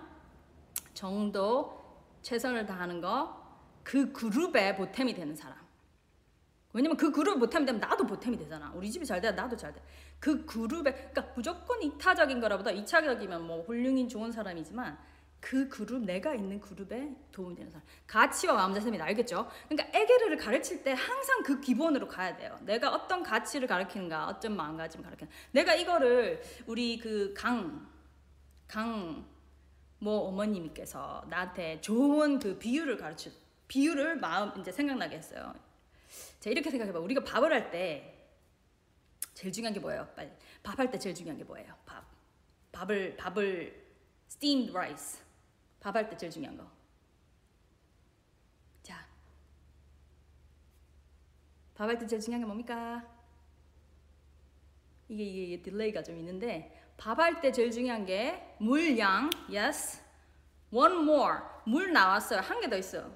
정도, 0.92 1.78
최선을 2.22 2.66
다하는 2.66 3.00
거, 3.00 3.37
그 3.88 4.12
그룹에 4.12 4.76
보탬이 4.76 5.14
되는 5.14 5.34
사람. 5.34 5.56
왜냐면 6.74 6.98
그 6.98 7.10
그룹 7.10 7.38
보탬이 7.38 7.64
되면 7.64 7.80
나도 7.80 8.06
보탬이 8.06 8.36
되잖아. 8.36 8.70
우리 8.74 8.90
집이 8.90 9.06
잘 9.06 9.18
돼야 9.18 9.32
나도 9.32 9.56
잘 9.56 9.72
돼. 9.72 9.80
그 10.20 10.44
그룹에 10.44 10.92
그러니까 10.92 11.22
무조건 11.34 11.82
이타적인 11.82 12.38
거라보다 12.38 12.70
이차적이면 12.70 13.46
뭐 13.46 13.62
훌륭인 13.62 14.06
좋은 14.06 14.30
사람이지만 14.30 14.98
그 15.40 15.68
그룹 15.70 16.02
내가 16.04 16.34
있는 16.34 16.60
그룹에 16.60 17.16
도움이 17.32 17.54
되는 17.54 17.70
사람 17.70 17.86
가치와 18.06 18.54
마음 18.54 18.74
자세입니다 18.74 19.04
알겠죠? 19.06 19.48
그러니까 19.68 19.98
애기를 19.98 20.36
가르칠 20.36 20.82
때 20.82 20.92
항상 20.92 21.42
그 21.44 21.60
기본으로 21.60 22.08
가야 22.08 22.36
돼요 22.36 22.58
내가 22.62 22.92
어떤 22.92 23.22
가치를 23.22 23.68
가르치는가 23.68 24.26
어떤 24.26 24.56
마음가짐을 24.56 25.04
가르치는 25.04 25.32
내가 25.52 25.74
이거를 25.76 26.42
우리 26.66 26.98
그 26.98 27.32
강 27.34 27.88
강 28.68 29.24
뭐 30.00 30.28
어머님께서 30.28 31.24
나한테 31.28 31.80
좋은 31.80 32.38
그 32.38 32.58
비유를 32.58 32.96
가르쳐 32.98 33.30
비유를 33.68 34.16
마음 34.16 34.58
이제 34.60 34.72
생각나게 34.72 35.16
했어요 35.16 35.54
자 36.40 36.50
이렇게 36.50 36.70
생각해봐 36.70 36.98
우리가 36.98 37.22
밥을 37.24 37.52
할 37.52 37.70
때 37.70 38.14
제일 39.34 39.52
중요한 39.52 39.72
게 39.72 39.78
뭐예요? 39.80 40.08
빨리 40.16 40.30
밥할 40.62 40.90
때 40.90 40.98
제일 40.98 41.14
중요한 41.14 41.38
게 41.38 41.44
뭐예요? 41.44 41.72
밥 41.86 42.04
밥을 42.72 43.16
밥을 43.16 43.86
steamed 44.28 44.70
rice 44.76 45.20
밥 45.80 45.94
할 45.94 46.08
때 46.10 46.16
제일 46.16 46.32
중요한 46.32 46.56
거. 46.56 46.68
자, 48.82 49.06
밥 51.76 51.88
할 51.88 51.96
때 51.98 52.06
제일 52.06 52.20
중요한 52.20 52.40
게 52.42 52.46
뭡니까? 52.46 53.06
이게 55.08 55.22
이게, 55.22 55.42
이게 55.44 55.62
delay가 55.62 56.02
좀 56.02 56.18
있는데 56.18 56.74
밥 56.96 57.16
할 57.18 57.40
때 57.40 57.52
제일 57.52 57.70
중요한 57.70 58.04
게 58.04 58.56
물량, 58.58 59.30
yes. 59.48 60.00
One 60.72 60.96
more, 60.96 61.38
물 61.64 61.92
나왔어요. 61.92 62.40
한 62.40 62.60
개 62.60 62.68
더 62.68 62.76
있어. 62.76 63.08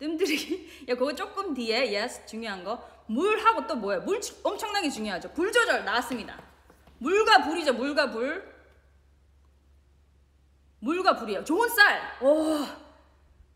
뜸들이기. 0.00 0.86
야, 0.88 0.94
그거 0.94 1.14
조금 1.14 1.54
뒤에 1.54 1.94
yes 1.96 2.26
중요한 2.26 2.64
거. 2.64 2.82
물하고 3.06 3.66
또 3.66 3.76
뭐예요? 3.76 4.02
물 4.02 4.20
엄청나게 4.42 4.88
중요하죠. 4.88 5.32
불 5.32 5.52
조절 5.52 5.84
나왔습니다. 5.84 6.40
물과 6.98 7.42
불이죠. 7.44 7.74
물과 7.74 8.10
불. 8.10 8.50
물과 10.80 11.16
불이에요. 11.16 11.44
좋은 11.44 11.68
쌀. 11.68 12.00
오, 12.22 12.66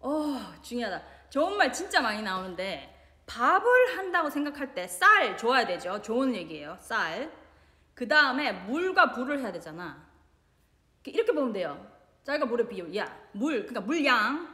오, 0.01 0.39
중요하다. 0.63 1.03
좋은 1.31 1.57
말 1.57 1.73
진짜 1.73 2.01
많이 2.03 2.23
나오는데 2.23 2.91
밥을 3.27 3.97
한다고 3.97 4.29
생각할 4.29 4.75
때쌀 4.75 5.39
좋아야 5.39 5.67
되죠. 5.67 6.03
좋은 6.03 6.35
얘기예요. 6.35 6.77
쌀. 6.81 7.33
그 7.95 8.07
다음에 8.07 8.53
물과 8.53 9.13
불을 9.13 9.41
해야 9.41 9.51
되잖아. 9.51 10.07
이렇게 11.07 11.33
보면 11.33 11.53
돼요. 11.55 11.91
쌀과 12.25 12.45
물의 12.45 12.69
비율. 12.69 12.95
야, 12.97 13.17
물. 13.33 13.61
그러니까 13.67 13.81
물량. 13.81 14.54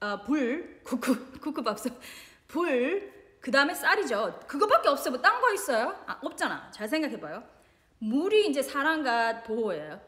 어, 0.00 0.22
불. 0.22 0.82
쿠쿠, 0.84 1.40
쿠쿠밥솥. 1.40 1.98
불. 2.48 3.12
그 3.40 3.50
다음에 3.50 3.74
쌀이죠. 3.74 4.40
그거밖에 4.46 4.88
없어요. 4.88 5.12
뭐딴 5.12 5.40
거 5.40 5.52
있어요? 5.54 6.04
아, 6.06 6.18
없잖아. 6.22 6.70
잘 6.70 6.88
생각해봐요. 6.88 7.42
물이 7.98 8.48
이제 8.48 8.62
사랑과 8.62 9.42
보호예요. 9.42 10.00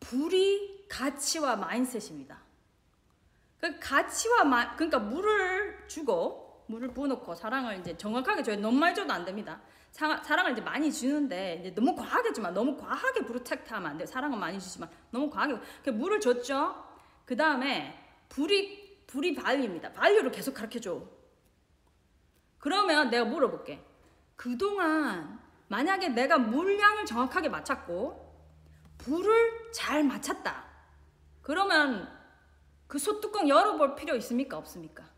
불이 0.00 0.86
가치와 0.88 1.56
마인셋입니다. 1.56 2.38
그 3.60 3.78
가치와 3.78 4.44
마, 4.44 4.74
그러니까 4.74 4.98
물을 4.98 5.86
주고 5.86 6.64
물을 6.66 6.88
부어놓고 6.88 7.34
사랑을 7.34 7.78
이제 7.78 7.96
정확하게 7.96 8.42
줘야 8.42 8.56
너무 8.56 8.78
많이 8.78 8.94
줘도 8.94 9.12
안 9.12 9.24
됩니다. 9.24 9.60
사, 9.92 10.20
사랑을 10.22 10.52
이제 10.52 10.60
많이 10.60 10.92
주는데 10.92 11.58
이제 11.60 11.74
너무 11.74 11.94
과하게 11.94 12.32
주면 12.32 12.52
너무 12.54 12.76
과하게 12.76 13.24
브루텍트하면 13.24 13.90
안 13.90 13.98
돼요. 13.98 14.06
사랑은 14.06 14.38
많이 14.38 14.58
주지만 14.58 14.90
너무 15.10 15.30
과하게 15.30 15.58
그 15.84 15.90
물을 15.90 16.18
줬죠. 16.18 16.74
그 17.24 17.36
다음에 17.36 17.98
불이 18.28 18.81
불이 19.12 19.34
발유입니다. 19.34 19.92
발유를 19.92 20.30
계속 20.30 20.54
가르쳐 20.54 20.80
줘. 20.80 21.06
그러면 22.56 23.10
내가 23.10 23.26
물어볼게. 23.26 23.84
그동안 24.36 25.38
만약에 25.68 26.08
내가 26.08 26.38
물량을 26.38 27.04
정확하게 27.04 27.50
맞췄고 27.50 28.32
불을 28.96 29.70
잘 29.70 30.02
맞췄다. 30.02 30.64
그러면 31.42 32.08
그 32.86 32.98
소뚜껑 32.98 33.50
열어볼 33.50 33.96
필요 33.96 34.16
있습니까? 34.16 34.56
없습니까? 34.56 35.10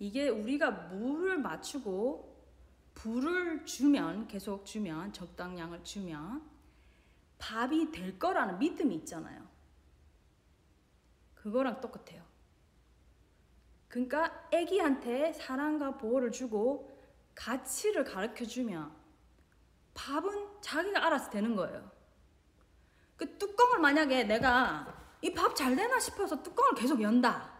이게 0.00 0.30
우리가 0.30 0.70
물을 0.70 1.38
맞추고 1.38 2.44
불을 2.94 3.64
주면 3.64 4.26
계속 4.26 4.66
주면 4.66 5.12
적당량을 5.12 5.84
주면 5.84 6.42
밥이 7.38 7.92
될 7.92 8.18
거라는 8.18 8.58
믿음이 8.58 8.96
있잖아요. 8.96 9.49
그거랑 11.42 11.80
똑같아요. 11.80 12.22
그러니까 13.88 14.46
아기한테 14.52 15.32
사랑과 15.32 15.96
보호를 15.96 16.30
주고 16.30 16.90
가치를 17.34 18.04
가르쳐 18.04 18.44
주면 18.44 18.92
밥은 19.94 20.60
자기가 20.60 21.06
알아서 21.06 21.30
되는 21.30 21.56
거예요. 21.56 21.90
그 23.16 23.38
뚜껑을 23.38 23.78
만약에 23.78 24.24
내가 24.24 24.86
이 25.22 25.32
밥 25.34 25.54
잘 25.54 25.74
되나 25.76 25.98
싶어서 25.98 26.42
뚜껑을 26.42 26.74
계속 26.74 27.00
연다. 27.02 27.50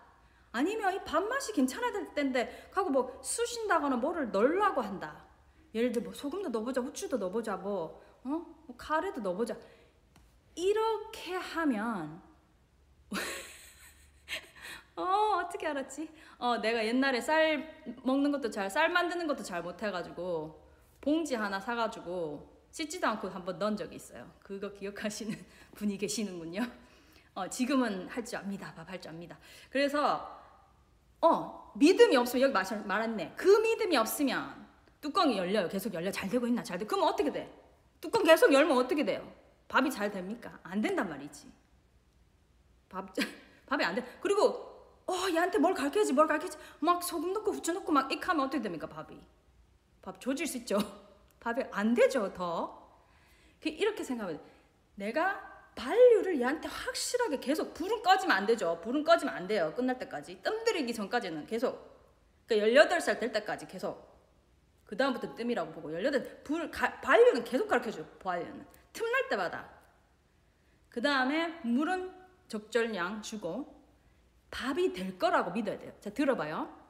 아니면 0.53 0.95
이 0.95 1.05
밥맛이 1.05 1.53
괜찮아야 1.53 1.93
될 1.93 2.15
텐데 2.15 2.71
하고 2.75 2.91
뭐 2.91 3.21
쑤신다거나 3.23 3.97
뭐를 3.97 4.31
넣으려고 4.31 4.81
한다. 4.83 5.25
예를 5.75 5.93
들어 5.93 6.05
뭐 6.05 6.13
소금도 6.13 6.49
넣어보자, 6.51 6.81
후추도 6.81 7.17
넣어보자, 7.19 7.57
뭐, 7.57 8.03
어? 8.25 8.29
뭐 8.29 8.77
카레도 8.77 9.21
넣어보자. 9.21 9.57
이렇게 10.55 11.35
하면 11.35 12.21
어 15.03 15.43
어떻게 15.45 15.67
알았지? 15.67 16.09
어 16.39 16.57
내가 16.59 16.85
옛날에 16.85 17.21
쌀 17.21 17.83
먹는 18.03 18.31
것도 18.33 18.51
잘 18.51 18.69
쌀 18.71 18.89
만드는 18.91 19.27
것도 19.27 19.43
잘 19.43 19.63
못해가지고 19.63 20.61
봉지 21.01 21.35
하나 21.35 21.59
사가지고 21.61 22.49
씻지도 22.71 23.07
않고 23.09 23.29
한번 23.29 23.59
넣은 23.59 23.77
적이 23.77 23.97
있어요. 23.97 24.31
그거 24.43 24.71
기억하시는 24.73 25.37
분이 25.75 25.99
계시는군요. 25.99 26.63
어, 27.35 27.49
지금은 27.49 28.09
할 28.09 28.25
줄 28.25 28.37
압니다. 28.39 28.73
밥 28.75 28.89
할 28.91 29.01
줄 29.01 29.11
압니다. 29.11 29.39
그래서 29.71 30.39
어 31.21 31.73
믿음이 31.77 32.17
없으면 32.17 32.43
여기 32.43 32.53
말, 32.53 32.65
말했네. 32.85 33.35
그 33.37 33.49
믿음이 33.49 33.97
없으면 33.97 34.69
뚜껑이 35.01 35.37
열려요. 35.39 35.69
계속 35.69 35.93
열려. 35.95 36.11
잘 36.11 36.29
되고 36.29 36.47
있나? 36.47 36.63
잘 36.63 36.79
돼. 36.79 36.85
그러면 36.87 37.09
어떻게 37.09 37.31
돼? 37.33 37.51
뚜껑 38.01 38.23
계속 38.23 38.53
열면 38.53 38.77
어떻게 38.77 39.05
돼요? 39.05 39.31
밥이 39.69 39.91
잘 39.91 40.11
됩니까? 40.11 40.59
안 40.63 40.81
된단 40.81 41.09
말이지. 41.09 41.51
밥 42.89 43.09
밥이 43.67 43.85
안 43.85 43.95
돼. 43.95 44.05
그리고 44.21 44.70
어 45.11 45.29
얘한테 45.31 45.59
뭘 45.59 45.75
가르쳐야지 45.75 46.13
뭘 46.13 46.27
가르쳐야지 46.29 46.57
막 46.79 47.03
소금 47.03 47.33
넣고 47.33 47.51
후추 47.53 47.73
넣고 47.73 47.91
막 47.91 48.11
이렇게 48.11 48.25
하면 48.27 48.47
어떻게 48.47 48.63
됩니까 48.63 48.87
밥이? 48.87 49.21
밥 50.03 50.21
조질 50.21 50.47
수 50.47 50.57
있죠. 50.59 50.79
밥이 51.41 51.65
안 51.73 51.95
되죠 51.95 52.33
더. 52.33 52.81
그 53.61 53.69
이렇게 53.69 54.05
생각하면 54.05 54.41
내가 54.95 55.51
반류를 55.75 56.39
얘한테 56.41 56.69
확실하게 56.69 57.41
계속 57.41 57.75
불은 57.75 58.03
꺼지면 58.03 58.37
안 58.37 58.47
되죠. 58.47 58.81
불은 58.83 59.03
꺼지면 59.03 59.35
안 59.35 59.47
돼요. 59.47 59.73
끝날 59.75 59.99
때까지. 59.99 60.43
뜸 60.43 60.65
들이기 60.65 60.95
전까지는 60.95 61.47
계속. 61.47 61.91
그러니까 62.47 62.83
18살 62.83 63.19
될 63.19 63.33
때까지 63.33 63.67
계속. 63.67 64.11
그 64.85 64.97
다음부터 64.97 65.35
뜸이라고 65.35 65.73
보고 65.73 65.91
18, 65.93 66.43
불, 66.43 66.71
가, 66.71 67.01
반류는 67.01 67.45
계속 67.45 67.69
가르쳐줘요. 67.69 68.05
반류는. 68.19 68.67
틈날 68.93 69.29
때마다. 69.29 69.71
그 70.89 71.01
다음에 71.01 71.49
물은 71.63 72.13
적절량 72.49 73.23
주고 73.23 73.80
밥이 74.51 74.93
될 74.93 75.19
거라고 75.19 75.51
믿어야 75.53 75.79
돼요. 75.79 75.93
자, 76.01 76.11
들어봐요. 76.11 76.81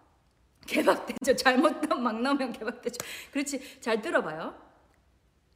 개밥되죠. 0.67 1.37
잘못하면 1.37 2.03
막 2.03 2.21
나오면 2.21 2.53
개밥되죠. 2.53 2.99
그렇지. 3.33 3.81
잘 3.81 4.01
들어봐요. 4.01 4.55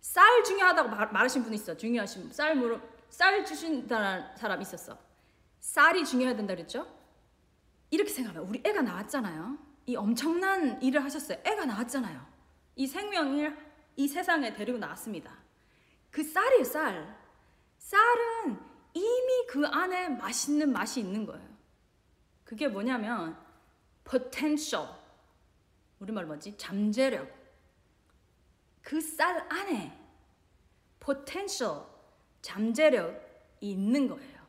쌀 0.01 0.45
중요하다고 0.45 0.89
말, 0.91 1.11
말하신 1.13 1.43
분 1.45 1.55
있어. 1.55 1.77
중요하신 1.77 2.23
분. 2.23 2.33
쌀 2.33 2.57
물어 2.57 2.81
쌀 3.09 3.45
주신다는 3.45 4.37
사람 4.37 4.61
있었어. 4.61 4.99
쌀이 5.61 6.05
중요해야 6.05 6.37
된다 6.37 6.55
그랬죠? 6.55 6.87
이렇게 7.91 8.11
생각해요. 8.11 8.43
우리 8.43 8.61
애가 8.65 8.83
나왔잖아요. 8.83 9.57
이 9.87 9.97
엄청난 9.97 10.81
일을 10.83 11.03
하셨어요. 11.05 11.39
애가 11.45 11.65
나왔잖아요. 11.65 12.27
이 12.77 12.87
생명을 12.87 13.57
이 13.97 14.09
세상에 14.09 14.53
데리고 14.53 14.79
나왔습니다. 14.79 15.33
그 16.11 16.23
쌀이에요, 16.23 16.65
쌀. 16.65 17.17
쌀은 17.79 18.59
이미 18.95 19.47
그 19.49 19.67
안에 19.67 20.09
맛있는 20.11 20.73
맛이 20.73 21.01
있는 21.01 21.25
거예요. 21.25 21.54
그게 22.45 22.69
뭐냐면 22.69 23.37
potential. 24.09 24.89
우리말 25.99 26.27
뭐지? 26.27 26.57
잠재력. 26.57 27.29
그 28.83 29.01
쌀 29.01 29.47
안에 29.51 29.99
potential, 31.01 31.85
잠재력이 32.43 33.19
있는 33.61 34.09
거예요. 34.09 34.45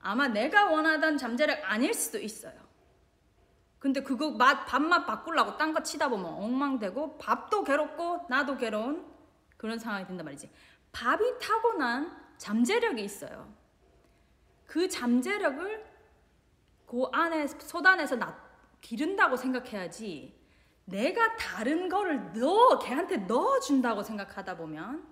아마 0.00 0.28
내가 0.28 0.70
원하던 0.70 1.18
잠재력 1.18 1.58
아닐 1.64 1.92
수도 1.92 2.18
있어요. 2.18 2.54
근데 3.80 4.02
그거 4.02 4.30
맛, 4.30 4.64
밥맛 4.66 5.06
바꾸려고 5.06 5.56
딴 5.56 5.72
거 5.74 5.82
치다 5.82 6.08
보면 6.08 6.26
엉망되고 6.26 7.18
밥도 7.18 7.64
괴롭고 7.64 8.26
나도 8.28 8.56
괴로운 8.56 9.04
그런 9.56 9.78
상황이 9.78 10.06
된단 10.06 10.24
말이지. 10.24 10.50
밥이 10.92 11.38
타고난 11.40 12.16
잠재력이 12.38 13.02
있어요. 13.02 13.52
그 14.66 14.88
잠재력을 14.88 15.95
그 16.86 17.04
안에 17.12 17.46
쏟아내서 17.46 18.16
나, 18.16 18.40
기른다고 18.80 19.36
생각해야지 19.36 20.36
내가 20.84 21.36
다른 21.36 21.88
거를 21.88 22.32
넣어 22.32 22.78
걔한테 22.78 23.16
넣어준다고 23.18 24.02
생각하다 24.02 24.56
보면 24.56 25.04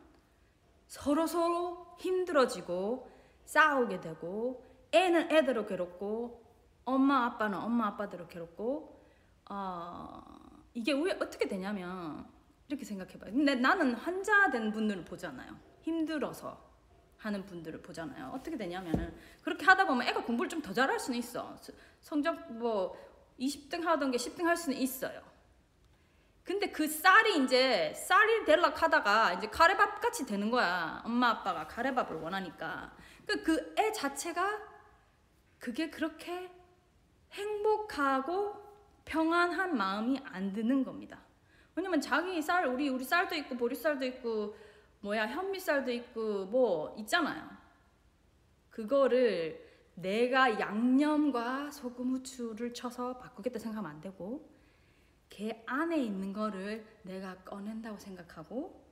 서로 0.87 1.27
서로 1.27 1.97
힘들어지고 1.99 3.11
싸우게 3.45 4.01
되고 4.01 4.65
애는 4.93 5.33
애대로 5.33 5.67
괴롭고 5.67 6.45
엄마 6.85 7.25
아빠는 7.25 7.59
엄마 7.59 7.89
아빠대로 7.89 8.29
괴롭고 8.29 9.01
어, 9.51 10.23
이게 10.75 10.93
왜 10.93 11.13
어떻게 11.13 11.49
되냐면 11.49 12.27
이렇게 12.69 12.85
생각해봐요. 12.85 13.33
근데 13.33 13.55
나는 13.55 13.95
환자 13.95 14.51
된 14.51 14.71
분들을 14.71 15.05
보잖아요. 15.05 15.57
힘들어서 15.81 16.74
하는 17.25 17.45
분들을 17.47 17.81
보잖아요. 17.83 18.33
어떻게 18.35 18.57
되냐면은 18.57 19.15
그렇게 19.43 19.65
하다 19.65 19.87
보면 19.87 20.07
애가 20.09 20.23
공부를 20.25 20.49
좀 20.49 20.61
더 20.63 20.73
잘할 20.73 20.99
수는 20.99 21.19
있어. 21.19 21.57
성적 22.01 22.53
뭐 22.53 22.97
20등 23.41 23.83
하던 23.83 24.11
게 24.11 24.17
10등 24.19 24.45
할 24.45 24.57
수는 24.57 24.79
있어요. 24.79 25.21
근데 26.45 26.71
그 26.71 26.87
쌀이 26.87 27.43
이제 27.45 27.93
쌀이 27.95 28.45
될락 28.45 28.83
하다가 28.83 29.35
이제 29.35 29.47
카레밥 29.49 30.01
같이 30.01 30.27
되는 30.27 30.51
거야. 30.51 31.03
엄마 31.05 31.31
아빠가 31.31 31.67
카레밥을 31.67 32.17
원하니까. 32.17 32.95
그 33.27 33.75
애 33.79 33.91
자체가 33.93 34.61
그게 35.59 35.89
그렇게 35.91 36.51
행복하고 37.33 38.63
평안한 39.07 39.77
마음이 39.77 40.21
안 40.27 40.53
드는 40.53 40.85
겁니다. 40.85 41.21
왜냐면 41.75 42.01
자기 42.01 42.41
쌀 42.41 42.67
우리 42.67 42.89
우리 42.89 43.03
쌀도 43.05 43.35
있고 43.35 43.57
보리쌀도 43.57 44.05
있고 44.05 44.57
뭐야 45.05 45.27
현미쌀도 45.27 45.91
있고 45.93 46.47
뭐 46.47 46.97
있잖아요. 47.01 47.47
그거를 48.71 49.63
내가 49.97 50.59
양념과 50.59 51.71
소금 51.71 52.13
후추를 52.15 52.73
쳐서 52.73 53.19
바꾸겠다 53.19 53.59
생각하면 53.59 53.91
안 53.91 54.01
되고 54.01 54.51
걔 55.29 55.63
안에 55.67 56.03
있는 56.03 56.33
거를 56.33 56.87
내가 57.03 57.37
꺼낸다고 57.43 57.99
생각하고 57.99 58.83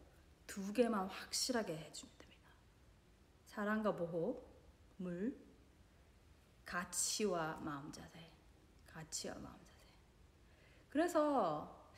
두 0.46 0.74
개만 0.74 1.06
확실하게 1.06 1.78
해주면 1.78 2.14
됩니다. 2.18 2.50
사랑과 3.46 3.96
보호, 3.96 4.44
물, 4.98 5.34
가치와 6.66 7.56
마음 7.62 7.90
자세. 7.90 8.18
가치와 8.86 9.34
마음 9.36 9.56
자세. 9.64 9.86
그래서 10.90 11.88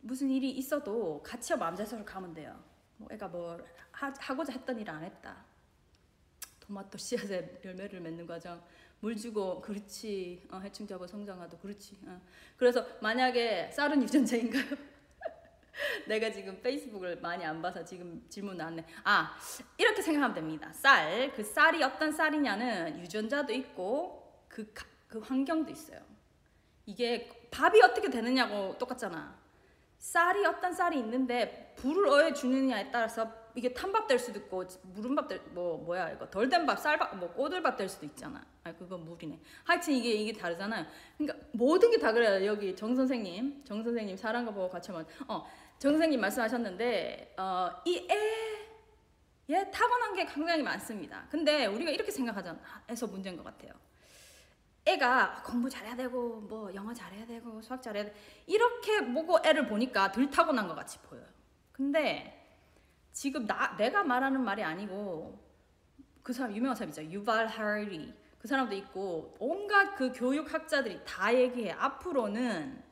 무슨 0.00 0.30
일이 0.30 0.48
있어도 0.52 1.20
가치와 1.24 1.58
마음 1.58 1.74
자세로 1.74 2.04
가면 2.04 2.32
돼요. 2.32 2.75
뭐 2.96 3.08
애가 3.10 3.28
뭘 3.28 3.64
하, 3.90 4.12
하고자 4.18 4.52
했던 4.52 4.78
일을 4.78 4.92
안 4.92 5.04
했다. 5.04 5.44
토마토 6.60 6.98
씨앗에 6.98 7.60
열매를 7.64 8.00
맺는 8.00 8.26
과정 8.26 8.60
물 9.00 9.16
주고 9.16 9.60
그렇지 9.60 10.46
어, 10.50 10.58
해충 10.58 10.86
잡아 10.86 11.06
성장하도 11.06 11.58
그렇지 11.58 11.98
어. 12.06 12.20
그래서 12.56 12.84
만약에 13.00 13.70
쌀은 13.72 14.02
유전자인가요? 14.02 14.64
내가 16.08 16.32
지금 16.32 16.60
페이스북을 16.62 17.20
많이 17.20 17.44
안 17.44 17.60
봐서 17.60 17.84
지금 17.84 18.24
질문 18.28 18.56
나왔네 18.56 18.84
아 19.04 19.36
이렇게 19.76 20.02
생각하면 20.02 20.34
됩니다 20.34 20.72
쌀 20.72 21.32
그 21.34 21.44
쌀이 21.44 21.82
어떤 21.82 22.10
쌀이냐는 22.10 22.98
유전자도 23.00 23.52
있고 23.52 24.44
그, 24.48 24.72
그 25.06 25.18
환경도 25.20 25.70
있어요 25.70 26.00
이게 26.86 27.28
밥이 27.50 27.80
어떻게 27.82 28.08
되느냐고 28.08 28.76
똑같잖아 28.78 29.38
쌀이 30.06 30.46
어떤 30.46 30.72
쌀이 30.72 30.98
있는데 31.00 31.74
불을 31.76 32.06
어에 32.06 32.32
주느냐에 32.32 32.92
따라서 32.92 33.28
이게 33.56 33.72
탄밥 33.72 34.06
될 34.06 34.18
수도 34.20 34.38
있고 34.38 34.64
무른밥 34.94 35.26
될뭐 35.26 35.78
뭐야 35.78 36.10
이거 36.12 36.30
덜 36.30 36.48
된 36.48 36.64
밥 36.64 36.78
쌀밥 36.78 37.16
뭐 37.16 37.28
꼬들밥 37.32 37.76
될 37.76 37.88
수도 37.88 38.06
있잖아. 38.06 38.40
아 38.62 38.72
그건 38.72 39.04
물이네. 39.04 39.40
하여튼 39.64 39.94
이게 39.94 40.12
이게 40.12 40.32
다르잖아요. 40.32 40.86
그러니까 41.18 41.46
모든 41.52 41.90
게 41.90 41.98
다 41.98 42.12
그래요. 42.12 42.46
여기 42.46 42.76
정 42.76 42.94
선생님, 42.94 43.64
정 43.64 43.82
선생님 43.82 44.16
사랑과 44.16 44.52
보고 44.52 44.68
같이 44.70 44.92
한번 44.92 45.06
어정 45.26 45.92
선생님 45.94 46.20
말씀하셨는데 46.20 47.34
어이 47.36 48.06
애 48.08 48.56
예, 49.48 49.70
타고난 49.72 50.14
게 50.14 50.24
굉장히 50.26 50.62
많습니다. 50.62 51.26
근데 51.30 51.66
우리가 51.66 51.90
이렇게 51.90 52.12
생각하잖아. 52.12 52.60
해서 52.88 53.06
문제인 53.08 53.36
것 53.36 53.42
같아요. 53.44 53.72
애가 54.86 55.42
공부 55.44 55.68
잘해야 55.68 55.96
되고 55.96 56.40
뭐 56.40 56.72
영어 56.74 56.94
잘해야 56.94 57.26
되고 57.26 57.60
수학 57.60 57.82
잘해야 57.82 58.04
돼. 58.04 58.14
이렇게 58.46 59.04
보고 59.12 59.38
애를 59.44 59.66
보니까 59.66 60.12
덜 60.12 60.30
타고난 60.30 60.68
것 60.68 60.76
같이 60.76 60.98
보여요. 61.00 61.26
근데 61.72 62.32
지금 63.12 63.46
나 63.46 63.76
내가 63.76 64.04
말하는 64.04 64.42
말이 64.42 64.62
아니고 64.62 65.44
그 66.22 66.32
사람 66.32 66.54
유명한 66.54 66.76
사람 66.76 66.90
있죠 66.90 67.02
유발 67.02 67.48
하리. 67.48 68.14
그 68.38 68.46
사람도 68.46 68.76
있고 68.76 69.34
온갖 69.40 69.96
그 69.96 70.12
교육학자들이 70.12 71.00
다 71.04 71.34
얘기해. 71.34 71.72
앞으로는 71.72 72.84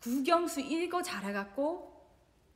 국영수 0.00 0.60
읽어 0.60 1.02
잘해갖고 1.02 1.92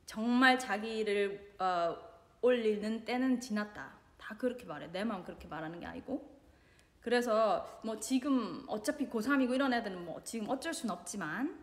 정말 0.05 0.57
자기를 0.57 1.55
어, 1.59 1.97
올리는 2.41 3.03
때는 3.03 3.41
지났다. 3.41 3.91
다 4.17 4.37
그렇게 4.37 4.65
말해. 4.65 4.87
내 4.93 5.03
마음 5.03 5.25
그렇게 5.25 5.47
말하는 5.49 5.81
게 5.81 5.85
아니고 5.85 6.30
그래서 7.01 7.79
뭐 7.83 7.99
지금 7.99 8.63
어차피 8.67 9.07
고3이고 9.09 9.53
이런 9.55 9.73
애들은 9.73 10.05
뭐 10.05 10.21
지금 10.23 10.49
어쩔 10.49 10.73
순 10.73 10.89
없지만 10.91 11.59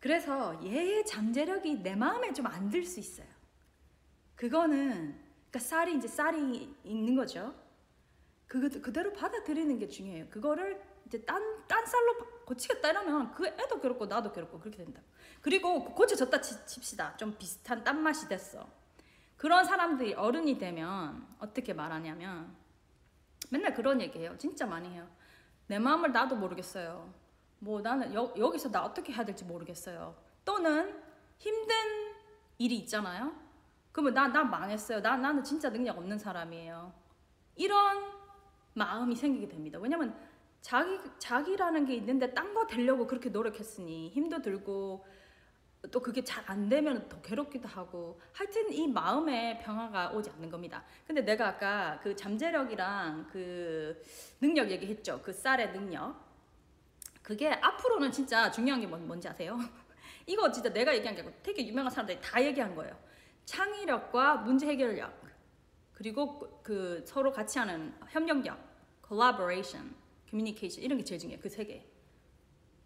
그래서 0.00 0.60
얘의 0.62 1.04
잠재력이 1.06 1.82
내 1.82 1.96
마음에 1.96 2.32
좀 2.32 2.46
안 2.46 2.70
들 2.70 2.84
수 2.84 3.00
있어요 3.00 3.26
그거는 4.36 5.18
그러니까 5.50 5.58
쌀이 5.58 5.96
이제 5.96 6.06
쌀이 6.06 6.76
있는 6.84 7.16
거죠. 7.16 7.54
그거 8.46 8.68
그대로 8.80 9.12
받아들이는 9.12 9.78
게 9.78 9.88
중요해요. 9.88 10.28
그거를 10.30 10.80
이제 11.06 11.24
딴, 11.24 11.42
딴 11.66 11.84
쌀로 11.86 12.16
고치겠다 12.44 12.90
이러면 12.90 13.32
그 13.32 13.46
애도 13.46 13.80
괴롭고 13.80 14.06
나도 14.06 14.32
괴롭고 14.32 14.58
그렇게 14.60 14.78
된다. 14.78 15.00
그리고 15.40 15.84
고쳐졌다 15.94 16.40
칩시다. 16.40 17.16
좀 17.16 17.36
비슷한 17.36 17.82
딴 17.82 18.00
맛이 18.02 18.28
됐어. 18.28 18.68
그런 19.36 19.64
사람들이 19.64 20.14
어른이 20.14 20.58
되면 20.58 21.26
어떻게 21.38 21.72
말하냐면 21.72 22.54
맨날 23.50 23.74
그런 23.74 24.00
얘기해요. 24.00 24.36
진짜 24.38 24.66
많이 24.66 24.88
해요. 24.90 25.06
내 25.66 25.78
마음을 25.78 26.12
나도 26.12 26.36
모르겠어요. 26.36 27.12
뭐 27.60 27.80
나는 27.80 28.14
여, 28.14 28.32
여기서 28.36 28.70
나 28.70 28.84
어떻게 28.84 29.12
해야 29.12 29.24
될지 29.24 29.44
모르겠어요. 29.44 30.16
또는 30.44 30.94
힘든 31.38 31.74
일이 32.58 32.76
있잖아요. 32.78 33.32
그러면 33.92 34.14
나, 34.14 34.28
나 34.28 34.44
망했어요. 34.44 35.02
나, 35.02 35.16
나는 35.16 35.42
진짜 35.42 35.70
능력 35.70 35.98
없는 35.98 36.18
사람이에요. 36.18 36.92
이런 37.56 38.12
마음이 38.74 39.16
생기게 39.16 39.48
됩니다. 39.48 39.78
왜냐면 39.78 40.16
자기, 40.60 40.98
자기라는 41.18 41.86
게 41.86 41.94
있는데 41.96 42.32
딴 42.34 42.54
거 42.54 42.66
되려고 42.66 43.06
그렇게 43.06 43.30
노력했으니 43.30 44.10
힘도 44.10 44.40
들고 44.42 45.04
또 45.92 46.00
그게 46.00 46.24
잘 46.24 46.42
안 46.48 46.68
되면 46.68 47.08
더 47.08 47.20
괴롭기도 47.22 47.68
하고 47.68 48.20
하여튼 48.32 48.72
이 48.72 48.88
마음의 48.88 49.60
평화가 49.60 50.10
오지 50.10 50.30
않는 50.30 50.50
겁니다. 50.50 50.84
근데 51.06 51.20
내가 51.22 51.48
아까 51.48 52.00
그 52.02 52.16
잠재력이랑 52.16 53.28
그 53.30 54.02
능력 54.40 54.70
얘기했죠. 54.70 55.20
그 55.22 55.32
쌀의 55.32 55.72
능력. 55.72 56.16
그게 57.22 57.48
앞으로는 57.50 58.10
진짜 58.10 58.50
중요한 58.50 58.80
게 58.80 58.86
뭔- 58.86 59.06
뭔지 59.06 59.28
아세요? 59.28 59.56
이거 60.26 60.50
진짜 60.50 60.72
내가 60.72 60.94
얘기한 60.94 61.14
게 61.14 61.22
아니고 61.22 61.36
되게 61.42 61.66
유명한 61.66 61.90
사람들이 61.90 62.18
다 62.20 62.42
얘기한 62.42 62.74
거예요. 62.74 62.98
창의력과 63.44 64.36
문제 64.38 64.66
해결력 64.66 65.12
그리고 65.94 66.38
그- 66.38 66.60
그 66.62 67.04
서로 67.06 67.30
같이 67.32 67.58
하는 67.58 67.94
협력력, 68.08 68.58
collaboration, 69.06 69.94
communication 70.28 70.82
이런 70.84 70.98
게 70.98 71.04
제일 71.04 71.20
중요해. 71.20 71.40
그 71.40 71.48
세 71.48 71.64
개. 71.64 71.84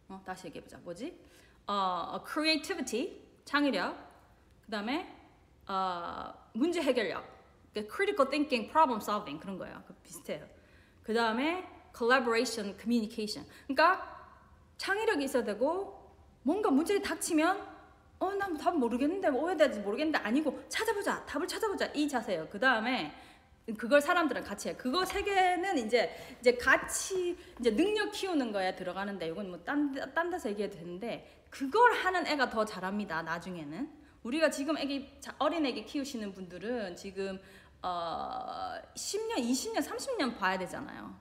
어, 0.09 0.21
다시 0.27 0.47
얘기해 0.49 0.63
보자. 0.63 0.77
뭐지? 0.79 1.19
어, 1.67 2.23
creativity, 2.27 3.21
창의력. 3.45 3.97
그 4.65 4.71
다음에 4.71 5.15
어, 5.67 6.33
문제 6.53 6.81
해결력. 6.83 7.25
그 7.73 7.87
critical 7.89 8.29
thinking, 8.29 8.71
problem 8.71 9.01
solving 9.01 9.41
그런 9.41 9.59
거예요. 9.59 9.83
그 9.87 9.95
비슷해요. 10.03 10.47
그 11.03 11.15
다음에 11.15 11.67
collaboration, 11.97 12.77
communication. 12.79 13.49
그러니까 13.67 14.21
창의력이 14.79 15.25
있어야 15.25 15.45
되고 15.45 16.15
뭔가 16.43 16.71
문제에 16.71 17.01
닥치면 17.01 17.73
어, 18.19 18.33
난 18.35 18.57
답 18.57 18.77
모르겠는데 18.77 19.31
뭐 19.31 19.49
해야 19.49 19.57
될지 19.57 19.81
모르겠는데 19.81 20.19
아니고 20.19 20.65
찾아보자. 20.69 21.25
답을 21.27 21.47
찾아보자. 21.49 21.87
이 21.95 22.09
자세예요. 22.09 22.49
그 22.51 22.59
다음에 22.61 23.13
그걸 23.79 24.01
사람들은 24.01 24.43
같이 24.45 24.69
해. 24.69 24.77
그거 24.77 25.05
세 25.05 25.23
개는 25.23 25.79
이제 25.79 26.37
이제 26.41 26.57
같이 26.57 27.37
이제 27.61 27.75
능력 27.75 28.11
키우는 28.13 28.53
거에 28.53 28.75
들어가는데 28.77 29.29
이건 29.29 29.49
뭐딴딴 29.51 30.31
데서 30.31 30.51
얘기해도 30.51 30.77
되는데 30.79 31.42
그걸 31.53 31.93
하는 31.93 32.27
애가 32.27 32.49
더 32.49 32.65
잘합니다. 32.65 33.21
나중에는 33.21 33.93
우리가 34.23 34.51
지금 34.51 34.79
애기 34.79 35.21
자- 35.21 35.37
어린 35.39 35.67
애기 35.67 35.85
키우시는 35.85 36.33
분들은 36.33 36.97
지금 36.97 37.39
어 37.83 38.73
10년, 38.95 39.37
20년, 39.37 39.87
30년 39.87 40.39
봐야 40.39 40.57
되잖아요. 40.57 41.15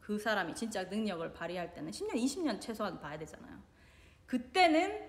그 0.00 0.18
사람이 0.18 0.52
진짜 0.56 0.82
능력을 0.82 1.32
발휘할 1.32 1.72
때는 1.74 1.92
10년, 1.92 2.14
20년 2.14 2.60
최소한 2.60 2.98
봐야 2.98 3.16
되잖아요. 3.18 3.56
그때는 4.26 5.08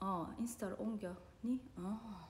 어 0.00 0.34
인스타를 0.38 0.76
옮겨니? 0.78 1.60
어. 1.76 2.26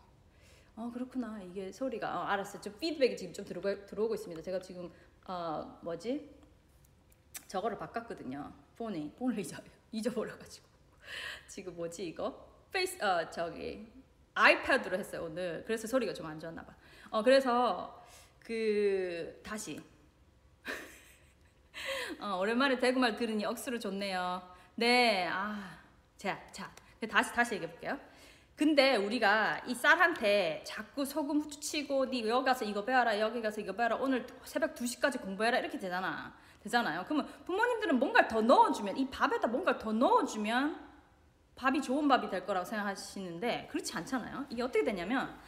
어 0.74 0.90
그렇구나 0.92 1.40
이게 1.42 1.70
소리가 1.70 2.18
어, 2.20 2.24
알았어요. 2.24 2.60
좀 2.62 2.76
피드백이 2.80 3.16
지금 3.16 3.32
좀 3.32 3.44
들어오고, 3.44 3.86
들어오고 3.86 4.14
있습니다. 4.16 4.42
제가 4.42 4.58
지금 4.58 4.90
어 5.28 5.78
뭐지 5.82 6.34
저거를 7.46 7.78
바꿨거든요. 7.78 8.52
폰이 8.76 9.12
폰을 9.16 9.38
잊어 9.38 9.56
잊어버려가지고 9.92 10.66
지금 11.46 11.74
뭐지 11.76 12.06
이거 12.06 12.48
Face 12.70 13.02
어 13.02 13.28
저기 13.30 13.86
iPad로 14.34 14.98
했어요 14.98 15.24
오늘. 15.24 15.64
그래서 15.66 15.86
소리가 15.86 16.12
좀 16.14 16.26
안 16.26 16.38
좋았나 16.38 16.62
봐. 16.64 16.74
어 17.10 17.22
그래서 17.22 18.04
그 18.40 19.40
다시 19.44 19.80
어, 22.20 22.36
오랜만에 22.38 22.78
대구말 22.78 23.16
들으니 23.16 23.44
억수로 23.44 23.78
좋네요. 23.78 24.42
네, 24.74 25.26
아, 25.26 25.78
자, 26.16 26.40
자, 26.52 26.70
다시 27.10 27.32
다시 27.32 27.54
얘기해 27.54 27.70
볼게요. 27.70 27.98
근데 28.58 28.96
우리가 28.96 29.62
이 29.66 29.74
쌀한테 29.74 30.64
자꾸 30.66 31.04
소금 31.04 31.40
후추 31.40 31.60
치고 31.60 32.06
니 32.06 32.28
여기 32.28 32.44
가서 32.44 32.64
이거 32.64 32.84
배워라 32.84 33.18
여기 33.20 33.40
가서 33.40 33.60
이거 33.60 33.72
배워라 33.72 33.94
오늘 33.96 34.26
새벽 34.42 34.74
2시까지 34.74 35.20
공부해라 35.22 35.60
이렇게 35.60 35.78
되잖아 35.78 36.34
되잖아요 36.64 37.04
그러면 37.04 37.28
부모님들은 37.44 38.00
뭔가를 38.00 38.26
더 38.26 38.40
넣어주면 38.40 38.96
이 38.96 39.08
밥에다 39.10 39.46
뭔가를 39.46 39.78
더 39.78 39.92
넣어주면 39.92 40.87
밥이 41.58 41.82
좋은 41.82 42.08
밥이 42.08 42.30
될 42.30 42.46
거라고 42.46 42.64
생각하시는데 42.64 43.68
그렇지 43.70 43.94
않잖아요 43.96 44.46
이게 44.48 44.62
어떻게 44.62 44.84
되냐면 44.84 45.38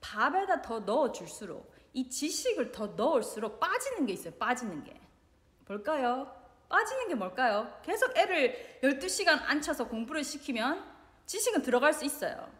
밥에다 0.00 0.62
더 0.62 0.80
넣어줄수록 0.80 1.74
이 1.92 2.08
지식을 2.08 2.72
더 2.72 2.86
넣을수록 2.88 3.60
빠지는 3.60 4.06
게 4.06 4.14
있어요 4.14 4.32
빠지는 4.34 4.84
게 4.84 4.98
뭘까요? 5.66 6.34
빠지는 6.68 7.08
게 7.08 7.14
뭘까요? 7.14 7.80
계속 7.82 8.16
애를 8.16 8.80
12시간 8.82 9.40
앉혀서 9.44 9.88
공부를 9.88 10.24
시키면 10.24 10.84
지식은 11.26 11.62
들어갈 11.62 11.92
수 11.92 12.04
있어요. 12.04 12.50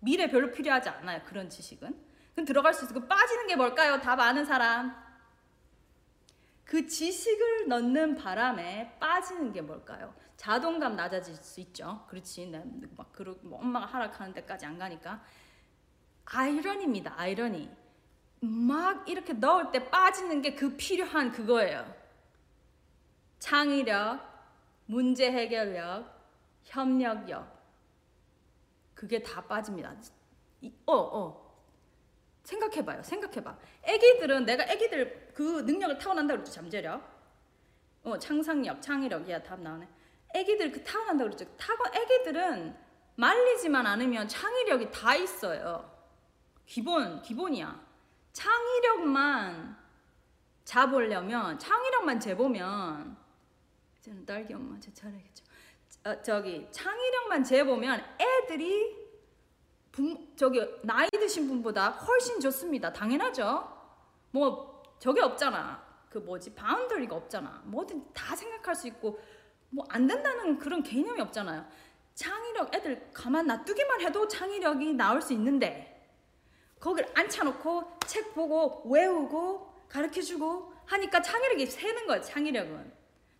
미래 0.00 0.28
별로 0.28 0.50
필요하지 0.50 0.88
않아요. 0.90 1.22
그런 1.24 1.48
지식은. 1.48 1.94
그럼 2.34 2.46
들어갈 2.46 2.74
수 2.74 2.84
있어. 2.84 2.94
그 2.94 3.06
빠지는 3.06 3.46
게 3.46 3.56
뭘까요? 3.56 4.00
답 4.00 4.20
아는 4.20 4.44
사람. 4.44 4.94
그 6.68 6.86
지식을 6.86 7.68
넣는 7.68 8.14
바람에 8.16 8.98
빠지는 9.00 9.54
게 9.54 9.62
뭘까요? 9.62 10.14
자동감 10.36 10.96
낮아질 10.96 11.34
수 11.36 11.60
있죠. 11.60 12.04
그렇지. 12.08 12.52
막 12.94 13.10
그러, 13.10 13.34
뭐 13.40 13.58
엄마가 13.58 13.86
하락하는 13.86 14.34
데까지 14.34 14.66
안 14.66 14.78
가니까. 14.78 15.24
아이러니입니다. 16.26 17.14
아이러니. 17.16 17.70
막 18.42 19.08
이렇게 19.08 19.32
넣을 19.32 19.72
때 19.72 19.88
빠지는 19.88 20.42
게 20.42 20.54
그 20.54 20.76
필요한 20.76 21.32
그거예요. 21.32 21.90
창의력, 23.38 24.20
문제 24.84 25.32
해결력, 25.32 26.04
협력력. 26.64 27.50
그게 28.92 29.22
다 29.22 29.40
빠집니다. 29.40 29.94
이- 30.60 30.74
어, 30.84 30.94
어. 30.94 31.47
생각해봐요. 32.48 33.02
생각해봐. 33.02 33.56
애기들은 33.82 34.44
내가 34.46 34.64
애기들 34.64 35.32
그 35.34 35.60
능력을 35.62 35.98
타고난다 35.98 36.34
그랬죠. 36.34 36.52
잠재력. 36.52 37.02
어, 38.04 38.18
창상력, 38.18 38.80
창의력. 38.80 39.28
야, 39.28 39.42
답 39.42 39.60
나오네. 39.60 39.86
애기들 40.34 40.72
그 40.72 40.82
타고난다 40.82 41.24
그랬죠. 41.24 41.44
타고 41.56 41.84
애기들은 41.94 42.74
말리지만 43.16 43.86
않으면 43.86 44.28
창의력이 44.28 44.90
다 44.90 45.14
있어요. 45.14 45.90
기본, 46.64 47.20
기본이야. 47.22 47.86
창의력만 48.32 49.76
잡으려면 50.64 51.58
창의력만 51.58 52.20
재보면 52.20 53.16
이제는 53.98 54.24
딸기 54.24 54.54
엄마 54.54 54.78
제 54.78 54.92
차례겠죠. 54.92 55.44
어, 56.04 56.22
저기 56.22 56.68
창의력만 56.70 57.42
재보면 57.42 58.04
애들이 58.18 58.96
부, 59.90 60.27
저기 60.38 60.60
나이 60.82 61.08
드신 61.10 61.48
분보다 61.48 61.90
훨씬 61.90 62.38
좋습니다. 62.40 62.92
당연하죠. 62.92 63.68
뭐 64.30 64.82
저게 65.00 65.20
없잖아. 65.20 65.82
그 66.08 66.18
뭐지 66.18 66.54
바운더리가 66.54 67.14
없잖아. 67.16 67.62
뭐든 67.64 68.12
다 68.14 68.36
생각할 68.36 68.74
수 68.74 68.86
있고 68.86 69.18
뭐 69.70 69.84
안 69.90 70.06
된다는 70.06 70.58
그런 70.58 70.82
개념이 70.82 71.20
없잖아요. 71.20 71.66
창의력 72.14 72.74
애들 72.74 73.10
가만 73.12 73.46
놔두기만 73.46 74.00
해도 74.00 74.26
창의력이 74.26 74.94
나올 74.94 75.20
수 75.20 75.32
있는데 75.32 76.10
거기를 76.80 77.10
앉혀놓고 77.14 77.98
책 78.06 78.34
보고 78.34 78.88
외우고 78.88 79.72
가르쳐주고 79.88 80.72
하니까 80.86 81.20
창의력이 81.20 81.66
새는 81.66 82.06
거예요. 82.06 82.22
창의력은. 82.22 82.92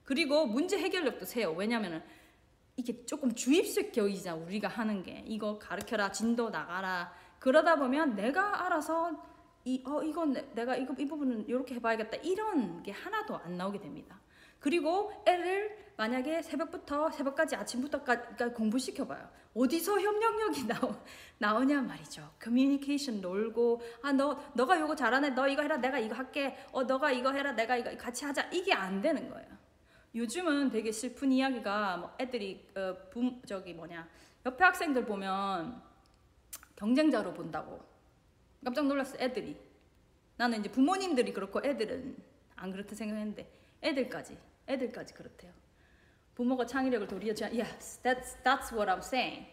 그리고 0.05 0.47
문제 0.47 0.79
해결력도 0.79 1.25
세요. 1.25 1.53
왜냐면은 1.53 2.03
이게 2.79 3.05
조금 3.07 3.35
주입식 3.35 3.91
교육이잖아. 3.93 4.37
우리가 4.37 4.69
하는 4.69 5.03
게 5.03 5.25
이거 5.27 5.59
가르쳐라, 5.59 6.12
진도 6.12 6.49
나가라. 6.49 7.12
그러다 7.41 7.75
보면 7.77 8.14
내가 8.14 8.64
알아서 8.67 9.11
이 9.64 9.83
어 9.85 10.01
이건 10.05 10.33
내- 10.33 10.49
내가 10.55 10.77
이거 10.77 10.95
이 10.97 11.07
부분은 11.07 11.49
이렇게 11.49 11.75
해봐야겠다. 11.75 12.19
이런 12.19 12.83
게 12.85 12.93
하나도 12.93 13.37
안 13.37 13.57
나오게 13.57 13.81
됩니다. 13.81 14.19
그리고 14.61 15.12
애를 15.27 15.77
만약에 15.97 16.41
새벽부터 16.43 17.11
새벽까지 17.11 17.57
아침부터까지 17.57 18.55
공부시켜봐요. 18.55 19.29
어디서 19.55 20.01
협력력이 20.01 20.67
나오, 20.71 20.95
나오냐 21.38 21.83
말이죠. 21.83 22.31
커뮤니케이션 22.41 23.21
놀고 23.21 23.81
아 24.03 24.12
너 24.12 24.38
너가 24.55 24.79
요거 24.81 24.95
잘하네. 24.95 25.31
너 25.31 25.49
이거 25.49 25.62
해라. 25.62 25.77
내가 25.79 25.99
이거 25.99 26.14
할게. 26.14 26.57
어 26.71 26.85
너가 26.85 27.11
이거 27.11 27.33
해라. 27.33 27.51
내가 27.53 27.77
이거 27.77 27.95
같이 27.97 28.25
하자. 28.25 28.49
이게 28.53 28.73
안 28.73 29.01
되는 29.03 29.29
거예요. 29.29 29.58
요즘은 30.14 30.71
되게 30.71 30.90
슬픈 30.92 31.33
이야기가 31.33 31.97
뭐 31.99 32.16
애들이 32.18 32.66
어, 32.75 32.97
부, 33.11 33.40
저기 33.47 33.75
뭐냐 33.75 34.09
옆에 34.47 34.64
학생들 34.64 35.05
보면 35.05 35.83
경쟁자로 36.77 37.35
본다고. 37.35 37.81
깜짝 38.64 38.87
놀랐어 38.87 39.16
애들이. 39.18 39.57
나는 40.37 40.61
이제 40.61 40.71
부모님들이 40.71 41.33
그렇고 41.33 41.61
애들은 41.64 42.16
안 42.57 42.73
그렇다 42.73 42.94
생각했는데 42.94 43.51
애들까지 43.83 44.38
애들까지 44.68 45.14
그렇대요. 45.14 45.53
부모가 46.35 46.66
창의력을 46.66 47.07
도리어주면 47.09 47.59
yes 47.59 48.01
that's 48.03 48.42
that's 48.42 48.73
what 48.73 48.90
I'm 48.90 48.99
saying. 48.99 49.47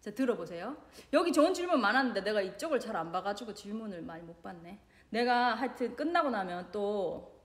자 0.00 0.10
들어보세요. 0.10 0.76
여기 1.12 1.32
좋은 1.32 1.54
질문 1.54 1.80
많았는데 1.80 2.20
내가 2.22 2.40
이쪽을 2.42 2.80
잘 2.80 2.96
안 2.96 3.10
봐가지고 3.12 3.54
질문을 3.54 4.02
많이 4.02 4.22
못 4.22 4.42
봤네. 4.42 4.78
내가 5.10 5.54
하여튼 5.54 5.96
끝나고 5.96 6.30
나면 6.30 6.70
또 6.72 7.38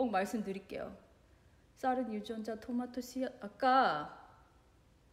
꼭 0.00 0.10
말씀드릴게요 0.10 0.96
쌀은 1.80 2.12
유전자 2.12 2.54
토마토 2.60 3.00
씨앗 3.00 3.32
아까 3.42 4.14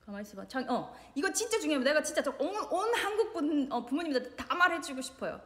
가만히 0.05 0.23
있어봐. 0.23 0.45
장, 0.49 0.69
어, 0.69 0.93
이거 1.15 1.31
진짜 1.31 1.57
중요해요. 1.59 1.81
내가 1.81 2.03
진짜 2.03 2.21
온, 2.37 2.53
온 2.69 2.93
한국 2.93 3.31
분, 3.31 3.71
어, 3.71 3.85
부모님들 3.85 4.35
다 4.35 4.53
말해주고 4.53 4.99
싶어요. 4.99 5.39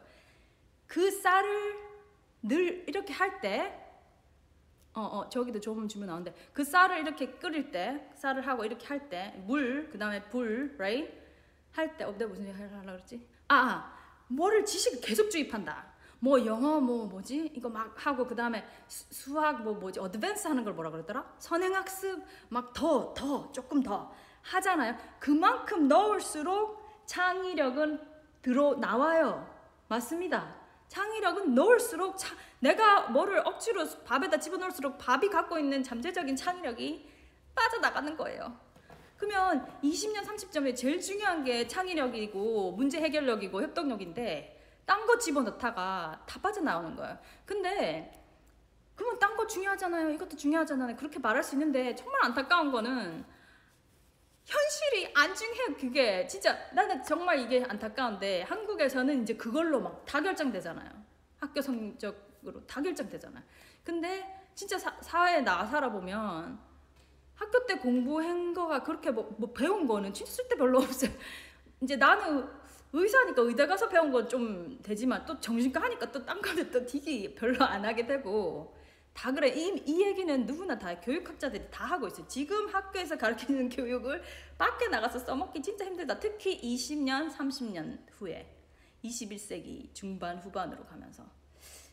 그 0.88 1.12
쌀을 1.12 1.75
늘 2.41 2.86
이렇게 2.88 3.13
할 3.13 3.39
때, 3.39 3.71
어, 4.93 5.01
어, 5.01 5.29
저기도 5.29 5.60
조금 5.60 5.88
주면 5.88 6.07
나오는데, 6.07 6.34
그 6.53 6.63
쌀을 6.63 6.97
이렇게 6.97 7.34
끓일 7.34 7.69
때, 7.69 8.10
쌀을 8.15 8.47
하고 8.47 8.65
이렇게 8.65 8.88
할 8.88 9.07
때, 9.07 9.36
물, 9.45 9.89
그 9.91 9.99
다음에 9.99 10.23
불, 10.23 10.73
right? 10.79 11.07
할 11.73 11.97
때, 11.97 12.03
어, 12.03 12.17
내가 12.17 12.29
무슨 12.29 12.47
얘기 12.47 12.57
하려고 12.57 12.81
그랬지? 12.81 13.27
아, 13.47 13.55
아, 13.55 13.97
뭐를 14.27 14.65
지식을 14.65 15.01
계속 15.01 15.29
주입한다. 15.29 15.90
뭐 16.23 16.45
영어 16.45 16.79
뭐 16.79 17.07
뭐지? 17.07 17.51
이거 17.55 17.67
막 17.67 17.95
하고 18.05 18.27
그 18.27 18.36
다음에 18.36 18.63
수학 18.88 19.63
뭐 19.63 19.73
뭐지? 19.73 19.99
어드밴스 19.99 20.47
하는 20.47 20.63
걸 20.63 20.73
뭐라 20.73 20.91
그러더라? 20.91 21.25
선행학습 21.39 22.23
막더더 22.49 23.51
조금 23.51 23.81
더 23.81 24.13
하잖아요. 24.43 24.95
그만큼 25.19 25.88
넣을수록 25.88 26.79
창의력은 27.07 27.99
들어 28.43 28.75
나와요. 28.75 29.49
맞습니다. 29.88 30.55
창의력은 30.89 31.55
넣을수록 31.55 32.17
차, 32.19 32.36
내가 32.60 33.10
뭐를 33.10 33.39
억지로 33.39 33.84
밥에다 34.05 34.38
집어넣을수록 34.39 34.99
밥이 34.99 35.27
갖고 35.29 35.57
있는 35.57 35.81
잠재적인 35.81 36.36
창의력이 36.36 37.10
빠져나가는 37.55 38.15
거예요. 38.15 38.60
그러면 39.17 39.67
20년 39.84 40.23
30점에 40.23 40.75
제일 40.75 41.01
중요한 41.01 41.43
게 41.43 41.67
창의력이고 41.67 42.73
문제 42.73 42.99
해결력이고 43.01 43.63
협동력인데 43.63 44.61
딴 44.91 45.06
거 45.06 45.17
집어넣다가 45.17 46.21
다 46.25 46.39
빠져나오는 46.41 46.97
거예요. 46.97 47.17
근데 47.45 48.12
그러면 48.93 49.17
딴 49.19 49.38
거 49.38 49.47
중요하잖아요. 49.47 50.10
이것도 50.10 50.36
중요하잖아요. 50.36 50.97
그렇게 50.97 51.17
말할 51.17 51.41
수 51.41 51.56
있는데 51.56 51.95
정말 51.95 52.25
안타까운 52.25 52.73
거는 52.73 53.23
현실이 54.43 55.13
안 55.15 55.34
중요해요. 55.34 55.77
그게 55.80 56.27
진짜 56.27 56.58
나는 56.73 57.01
정말 57.06 57.39
이게 57.39 57.63
안타까운데 57.63 58.41
한국에서는 58.41 59.23
이제 59.23 59.34
그걸로 59.38 59.80
막 59.80 60.04
다 60.06 60.19
결정되잖아요. 60.19 60.89
학교 61.39 61.62
성적으로 61.62 62.67
다 62.67 62.82
결정되잖아요. 62.82 63.43
근데 63.86 64.45
진짜 64.54 64.77
사, 64.77 64.93
사회에 64.99 65.39
나가 65.39 65.65
살아보면 65.67 66.60
학교 67.36 67.65
때 67.65 67.77
공부한 67.77 68.54
거가 68.54 68.84
그렇게 68.84 69.10
뭐, 69.10 69.34
뭐 69.38 69.54
배운 69.54 69.88
거는 69.88 70.13
쓸데 70.13 70.58
별로 70.58 70.80
없어요. 70.84 71.12
이제 71.80 71.95
나는 71.95 72.61
의사니까 72.93 73.41
의대 73.43 73.65
가서 73.67 73.88
배운 73.89 74.12
건 74.12 74.27
좀 74.27 74.80
되지만 74.84 75.25
또 75.25 75.39
정신과 75.39 75.82
하니까 75.82 76.12
또 76.12 76.23
딴 76.25 76.41
거는 76.41 76.71
또 76.71 76.86
되게 76.86 77.34
별로 77.36 77.63
안 77.65 77.84
하게 77.86 78.06
되고. 78.06 78.75
다 79.13 79.32
그래. 79.32 79.49
이, 79.49 79.84
이 79.86 80.01
얘기는 80.04 80.45
누구나 80.45 80.77
다 80.80 80.99
교육학자들이 81.01 81.65
다 81.69 81.86
하고 81.86 82.08
있어요. 82.08 82.25
지금 82.27 82.67
학교에서 82.67 83.17
가르치는 83.17 83.67
교육을 83.69 84.21
밖에 84.58 84.88
나가서 84.88 85.19
써먹기 85.19 85.62
진짜 85.62 85.86
힘들다. 85.86 86.19
특히 86.19 86.60
20년 86.62 87.30
30년 87.30 87.99
후에. 88.17 88.58
21세기 89.04 89.93
중반 89.93 90.38
후반으로 90.38 90.86
가면서. 90.86 91.25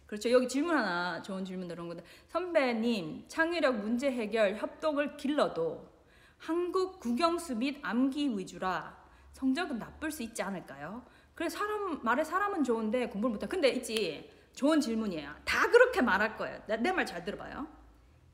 그렇죠. 0.07 0.31
여기 0.31 0.47
질문 0.49 0.77
하나 0.77 1.21
좋은 1.23 1.45
질문 1.45 1.67
들어온 1.69 1.89
건데. 1.89 2.05
선배님 2.29 3.25
창의력 3.29 3.77
문제 3.79 4.11
해결 4.11 4.57
협동을 4.57 5.17
길러도 5.17 5.89
한국 6.39 7.01
국영수 7.01 7.57
및 7.57 7.79
암기 7.83 8.39
위주라 8.39 8.98
성적은 9.33 9.79
나쁠 9.79 10.11
수 10.11 10.23
있지 10.23 10.43
않을까요? 10.43 11.05
그래 11.35 11.49
사람 11.49 12.01
말에 12.03 12.25
사람은 12.25 12.65
좋은데 12.65 13.09
공부를 13.09 13.33
못해. 13.35 13.47
근데 13.47 13.69
있지 13.71 14.31
좋은 14.55 14.81
질문이에요. 14.81 15.33
다 15.45 15.71
그렇게 15.71 16.03
말할 16.03 16.37
거예요. 16.37 16.61
내 16.67 16.91
말 16.93 17.07
잘 17.07 17.25
들어봐요. 17.25 17.67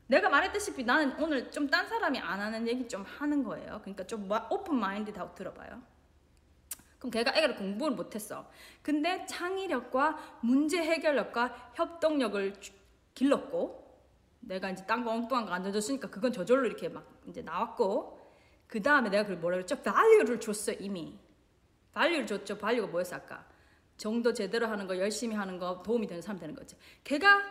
내가 0.07 0.29
말했다시피 0.29 0.83
나는 0.83 1.15
오늘 1.21 1.51
좀 1.51 1.67
딴 1.69 1.87
사람이 1.87 2.19
안 2.19 2.39
하는 2.39 2.67
얘기 2.67 2.87
좀 2.87 3.03
하는 3.03 3.43
거예요. 3.43 3.79
그러니까 3.81 4.05
좀 4.07 4.29
오픈 4.49 4.75
마인드하고 4.75 5.35
들어봐요. 5.35 5.81
그럼 6.99 7.11
걔가 7.11 7.33
애가 7.35 7.55
공부를 7.55 7.95
못했어. 7.95 8.49
근데 8.81 9.25
창의력과 9.27 10.39
문제 10.41 10.81
해결력과 10.81 11.71
협동력을 11.75 12.55
길렀고 13.13 13.83
내가 14.41 14.69
이제 14.69 14.85
딴 14.85 15.03
거 15.03 15.11
엉뚱한 15.11 15.45
거 15.45 15.51
안 15.53 15.61
던졌으니까 15.63 16.09
그건 16.09 16.31
저절로 16.31 16.65
이렇게 16.65 16.89
막 16.89 17.03
이제 17.27 17.41
나왔고 17.41 18.14
그 18.67 18.81
다음에 18.81 19.09
내가 19.09 19.23
그걸 19.23 19.37
뭐라 19.37 19.57
그랬죠? 19.57 19.75
value를 19.81 20.39
줬어 20.39 20.73
이미. 20.73 21.17
value를 21.93 22.25
줬죠. 22.27 22.57
value가 22.57 22.87
뭐였어 22.91 23.15
아까? 23.17 23.45
정도 23.97 24.33
제대로 24.33 24.67
하는 24.67 24.87
거, 24.87 24.97
열심히 24.97 25.35
하는 25.35 25.57
거, 25.57 25.81
도움이 25.83 26.07
되는 26.07 26.21
사람 26.21 26.39
되는 26.39 26.55
거지. 26.55 26.75
걔가 27.03 27.41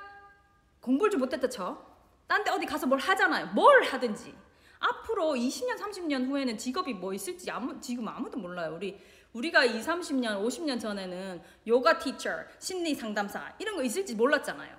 공부를 0.81 1.11
좀 1.11 1.21
못했다 1.21 1.49
쳐. 1.49 1.95
딴 2.27 2.43
데 2.45 2.51
어디 2.51 2.67
가서 2.67 2.87
뭘 2.87 2.99
하잖아요. 3.01 3.47
뭘 3.55 3.83
하든지. 3.85 4.35
앞으로 4.79 5.35
20년, 5.35 5.79
30년 5.79 6.27
후에는 6.29 6.59
직업이 6.59 6.93
뭐 6.93 7.15
있을지 7.15 7.51
아무, 7.51 7.81
지금 7.81 8.07
아무도 8.09 8.39
몰라요. 8.39 8.75
우리 8.75 9.01
우리가 9.33 9.65
2, 9.65 9.81
30년, 9.81 10.43
50년 10.45 10.81
전에는 10.81 11.43
요가 11.67 11.99
티처, 11.99 12.31
심리 12.59 12.95
상담사 12.95 13.55
이런 13.59 13.77
거 13.77 13.83
있을지 13.83 14.15
몰랐잖아요. 14.15 14.77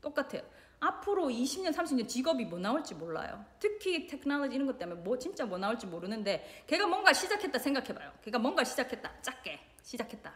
똑같아요. 0.00 0.42
앞으로 0.80 1.28
20년, 1.28 1.72
30년 1.72 2.08
직업이 2.08 2.44
뭐 2.44 2.58
나올지 2.58 2.94
몰라요. 2.94 3.44
특히 3.58 4.06
테크놀로지 4.06 4.54
이런 4.54 4.66
것 4.66 4.78
때문에 4.78 5.00
뭐 5.00 5.18
진짜 5.18 5.44
뭐 5.46 5.56
나올지 5.58 5.86
모르는데 5.86 6.64
걔가 6.66 6.86
뭔가 6.86 7.12
시작했다 7.12 7.58
생각해봐요. 7.58 8.12
걔가 8.22 8.38
뭔가 8.38 8.64
시작했다. 8.64 9.10
작게 9.22 9.60
시작했다. 9.82 10.32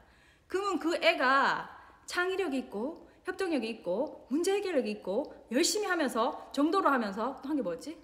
그러면 0.47 0.79
그 0.79 0.97
애가 0.97 1.69
창의력이 2.07 2.57
있고 2.59 3.09
협동력이 3.25 3.69
있고 3.69 4.27
문제 4.31 4.55
해결력이 4.55 4.91
있고 4.91 5.35
열심히 5.53 5.87
하면서 5.87 6.51
정도로 6.53 6.89
하면서 6.89 7.41
또 7.43 7.49
한 7.51 7.57
게 7.57 7.63
뭐였지? 7.63 7.99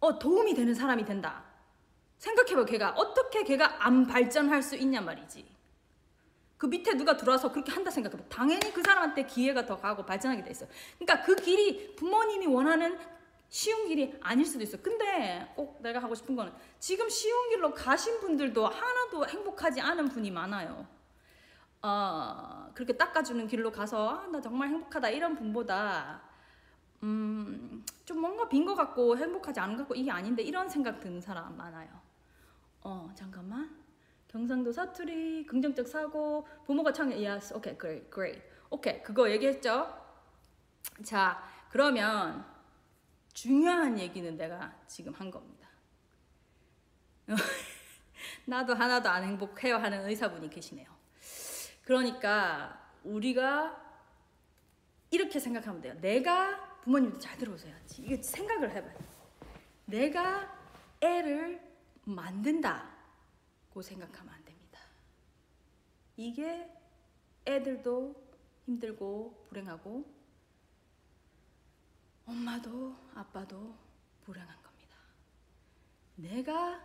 어 0.00 0.18
도움이 0.18 0.54
되는 0.54 0.74
사람이 0.74 1.04
된다. 1.04 1.44
생각해봐 2.18 2.64
걔가 2.64 2.90
어떻게 2.90 3.42
걔가 3.44 3.84
안 3.84 4.06
발전할 4.06 4.62
수 4.62 4.76
있냔 4.76 5.04
말이지. 5.04 5.53
그 6.64 6.68
밑에 6.68 6.94
누가 6.96 7.14
들어와서 7.14 7.52
그렇게 7.52 7.70
한다 7.72 7.90
생각해봐. 7.90 8.24
당연히 8.30 8.72
그 8.72 8.82
사람한테 8.82 9.26
기회가 9.26 9.66
더 9.66 9.76
가고 9.76 10.02
발전하게 10.06 10.44
돼 10.44 10.50
있어. 10.52 10.66
그러니까 10.98 11.26
그 11.26 11.36
길이 11.36 11.94
부모님이 11.94 12.46
원하는 12.46 12.98
쉬운 13.50 13.86
길이 13.86 14.16
아닐 14.22 14.46
수도 14.46 14.64
있어. 14.64 14.78
근데 14.80 15.52
꼭 15.56 15.82
내가 15.82 15.98
하고 16.02 16.14
싶은 16.14 16.34
거는 16.34 16.50
지금 16.78 17.06
쉬운 17.10 17.50
길로 17.50 17.74
가신 17.74 18.18
분들도 18.18 18.66
하나도 18.66 19.26
행복하지 19.26 19.82
않은 19.82 20.08
분이 20.08 20.30
많아요. 20.30 20.86
어, 21.82 22.70
그렇게 22.72 22.96
닦아주는 22.96 23.46
길로 23.46 23.70
가서 23.70 24.08
아, 24.08 24.26
나 24.28 24.40
정말 24.40 24.70
행복하다 24.70 25.10
이런 25.10 25.36
분보다 25.36 26.22
음, 27.02 27.84
좀 28.06 28.20
뭔가 28.22 28.48
빈 28.48 28.64
것 28.64 28.74
같고 28.74 29.18
행복하지 29.18 29.60
않은 29.60 29.76
것 29.76 29.82
같고 29.82 29.96
이게 29.96 30.10
아닌데 30.10 30.42
이런 30.42 30.66
생각 30.66 30.98
드는 31.00 31.20
사람 31.20 31.54
많아요. 31.58 31.90
어, 32.80 33.10
잠깐만. 33.14 33.83
경상도 34.34 34.72
사투리, 34.72 35.46
긍정적 35.46 35.86
사고, 35.86 36.44
부모가 36.66 36.92
창의, 36.92 37.24
yes, 37.24 37.54
okay, 37.54 37.78
great, 37.78 38.10
great. 38.10 38.42
오케이, 38.68 39.00
그거 39.00 39.30
얘기했죠? 39.30 39.96
자, 41.04 41.40
그러면 41.70 42.44
중요한 43.32 43.96
얘기는 43.96 44.36
내가 44.36 44.74
지금 44.88 45.12
한 45.14 45.30
겁니다. 45.30 45.68
나도 48.44 48.74
하나도 48.74 49.08
안 49.08 49.22
행복해요 49.22 49.76
하는 49.76 50.04
의사분이 50.04 50.50
계시네요. 50.50 50.88
그러니까 51.84 52.90
우리가 53.04 53.80
이렇게 55.12 55.38
생각하면 55.38 55.80
돼요. 55.80 55.94
내가 56.00 56.80
부모님도 56.80 57.20
잘 57.20 57.38
들어보세요. 57.38 57.72
이게 57.98 58.20
생각을 58.20 58.72
해봐요. 58.72 58.98
내가 59.84 60.52
애를 61.00 61.62
만든다. 62.02 62.93
고 63.74 63.82
생각하면 63.82 64.32
안 64.32 64.44
됩니다. 64.44 64.78
이게 66.16 66.72
애들도 67.44 68.14
힘들고 68.66 69.46
불행하고 69.48 70.14
엄마도 72.24 72.96
아빠도 73.14 73.76
불행한 74.22 74.62
겁니다. 74.62 74.96
내가 76.14 76.80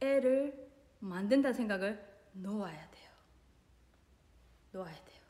애를 0.00 0.72
만든다 1.00 1.52
생각을 1.52 2.02
놓아야 2.32 2.90
돼요. 2.90 3.10
놓아야 4.72 5.04
돼요. 5.04 5.22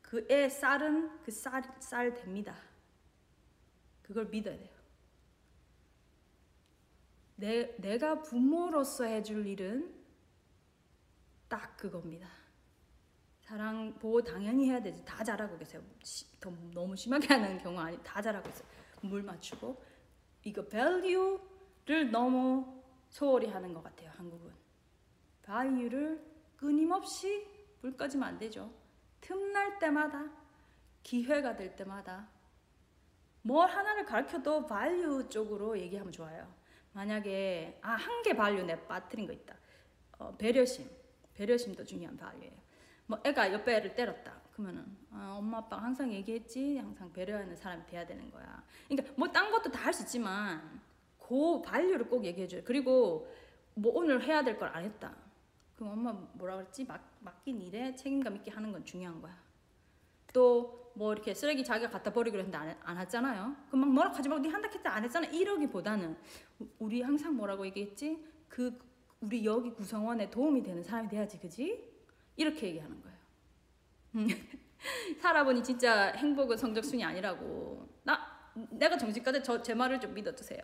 그 0.00 0.26
애 0.30 0.48
쌀은 0.48 1.22
그 1.22 1.30
쌀, 1.30 1.62
쌀 1.80 2.14
됩니다. 2.14 2.56
그걸 4.02 4.24
믿어야 4.26 4.56
돼요. 4.56 4.79
내, 7.40 7.74
내가 7.78 8.20
부모로서 8.20 9.04
해줄 9.04 9.46
일은 9.46 9.94
딱 11.48 11.74
그겁니다. 11.78 12.28
사랑 13.40 13.94
보호 13.94 14.22
당연히 14.22 14.68
해야 14.68 14.80
되지. 14.80 15.02
다 15.06 15.24
잘하고 15.24 15.56
계세요. 15.56 15.82
시, 16.02 16.38
더 16.38 16.52
너무 16.74 16.94
심하게 16.94 17.32
하는 17.32 17.58
경우 17.58 17.78
아니 17.80 17.98
다 18.04 18.20
잘하고 18.20 18.46
있어요. 18.46 18.68
물 19.00 19.22
맞추고 19.22 19.82
이거 20.44 20.68
value를 20.68 22.10
너무 22.12 22.82
소홀히 23.08 23.48
하는 23.48 23.72
것 23.72 23.82
같아요. 23.82 24.10
한국은 24.10 24.52
value를 25.42 26.22
끊임없이 26.58 27.48
물 27.80 27.96
꺼지면 27.96 28.28
안 28.28 28.38
되죠. 28.38 28.70
틈날 29.22 29.78
때마다 29.78 30.30
기회가 31.02 31.56
될 31.56 31.74
때마다 31.74 32.28
뭘 33.40 33.70
하나를 33.70 34.04
가르쳐도 34.04 34.66
value 34.66 35.26
쪽으로 35.30 35.78
얘기하면 35.78 36.12
좋아요. 36.12 36.59
만약에 36.92 37.78
아 37.82 37.92
한개 37.92 38.34
발류 38.34 38.62
내 38.64 38.76
빠뜨린 38.86 39.26
거 39.26 39.32
있다. 39.32 39.54
어, 40.18 40.34
배려심, 40.36 40.88
배려심도 41.34 41.84
중요한 41.84 42.16
발류예요. 42.16 42.52
뭐 43.06 43.18
애가 43.24 43.52
옆에 43.52 43.76
애를 43.76 43.94
때렸다. 43.94 44.40
그러면은 44.52 44.84
아, 45.12 45.34
엄마 45.38 45.58
아빠가 45.58 45.82
항상 45.82 46.12
얘기했지, 46.12 46.76
항상 46.78 47.12
배려하는 47.12 47.56
사람이 47.56 47.86
돼야 47.86 48.06
되는 48.06 48.30
거야. 48.30 48.62
그러니까 48.88 49.14
뭐 49.16 49.28
딴 49.32 49.50
것도 49.50 49.70
다 49.70 49.84
할 49.86 49.92
수 49.94 50.02
있지만 50.02 50.80
그 51.18 51.62
발류를 51.62 52.08
꼭 52.08 52.24
얘기해 52.24 52.46
줘요. 52.48 52.62
그리고 52.64 53.32
뭐 53.74 53.92
오늘 53.94 54.22
해야 54.22 54.42
될 54.42 54.58
걸 54.58 54.68
안 54.74 54.84
했다. 54.84 55.14
그럼 55.76 55.92
엄마 55.92 56.12
뭐라 56.12 56.56
그랬지? 56.56 56.84
맡, 56.84 57.00
맡긴 57.20 57.60
일에 57.62 57.94
책임감 57.94 58.36
있게 58.36 58.50
하는 58.50 58.70
건 58.72 58.84
중요한 58.84 59.20
거야. 59.22 59.36
또 60.32 60.79
뭐 61.00 61.14
이렇게 61.14 61.32
쓰레기 61.32 61.64
자기가 61.64 61.90
갖다 61.90 62.12
버리기로 62.12 62.40
했는데 62.42 62.58
안, 62.58 62.68
해- 62.68 62.76
안 62.82 62.98
했잖아요. 62.98 63.56
그럼 63.68 63.80
막 63.80 63.88
뭐라 63.94 64.10
하지 64.10 64.28
말고 64.28 64.42
네 64.42 64.50
한다 64.50 64.68
했다 64.70 64.92
안 64.94 65.02
했잖아. 65.02 65.26
이러기보다는 65.28 66.14
우- 66.58 66.68
우리 66.78 67.00
항상 67.00 67.34
뭐라고 67.36 67.64
얘기했지? 67.64 68.22
그 68.50 68.78
우리 69.22 69.42
여기 69.46 69.70
구성원에 69.72 70.28
도움이 70.28 70.62
되는 70.62 70.82
사람이 70.82 71.08
돼야지, 71.08 71.38
그지? 71.40 71.90
이렇게 72.36 72.66
얘기하는 72.68 73.00
거예요. 73.00 73.16
음. 74.16 74.28
살아보니 75.22 75.62
진짜 75.64 76.08
행복은 76.12 76.58
성적순이 76.58 77.02
아니라고. 77.02 77.88
나 78.02 78.20
내가 78.70 78.98
정신까지 78.98 79.42
저 79.42 79.62
제 79.62 79.72
말을 79.72 80.00
좀 80.00 80.12
믿어주세요. 80.12 80.60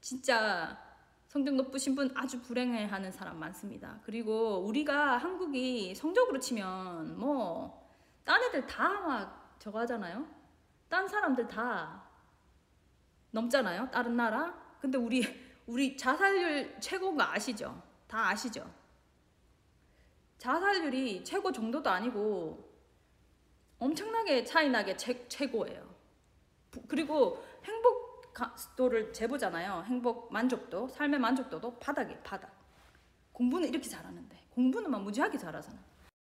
진짜 0.00 0.78
성적 1.26 1.56
높으신 1.56 1.96
분 1.96 2.08
아주 2.14 2.40
불행해하는 2.40 3.10
사람 3.10 3.40
많습니다. 3.40 3.98
그리고 4.04 4.58
우리가 4.60 5.16
한국이 5.16 5.92
성적으로 5.96 6.38
치면 6.38 7.18
뭐 7.18 7.81
딴 8.24 8.42
애들 8.44 8.66
다 8.66 9.00
막 9.00 9.56
저거 9.58 9.80
하잖아요. 9.80 10.26
딴 10.88 11.06
사람들 11.08 11.46
다 11.48 12.02
넘잖아요. 13.30 13.90
다른 13.90 14.16
나라. 14.16 14.52
근데 14.80 14.98
우리 14.98 15.22
우리 15.66 15.96
자살률 15.96 16.80
최고인 16.80 17.16
거 17.16 17.22
아시죠? 17.22 17.80
다 18.08 18.28
아시죠? 18.28 18.68
자살률이 20.38 21.22
최고 21.24 21.52
정도도 21.52 21.88
아니고 21.88 22.68
엄청나게 23.78 24.44
차이 24.44 24.68
나게 24.68 24.96
최, 24.96 25.26
최고예요. 25.28 25.92
부- 26.70 26.82
그리고 26.88 27.44
행복도를 27.64 29.12
재보잖아요. 29.12 29.84
행복 29.86 30.32
만족도, 30.32 30.88
삶의 30.88 31.20
만족도도 31.20 31.78
바닥이에요. 31.78 32.20
바닥. 32.22 32.52
공부는 33.32 33.68
이렇게 33.68 33.88
잘하는데 33.88 34.46
공부는 34.50 34.90
막 34.90 35.02
무지하게 35.02 35.38
잘하잖아. 35.38 35.78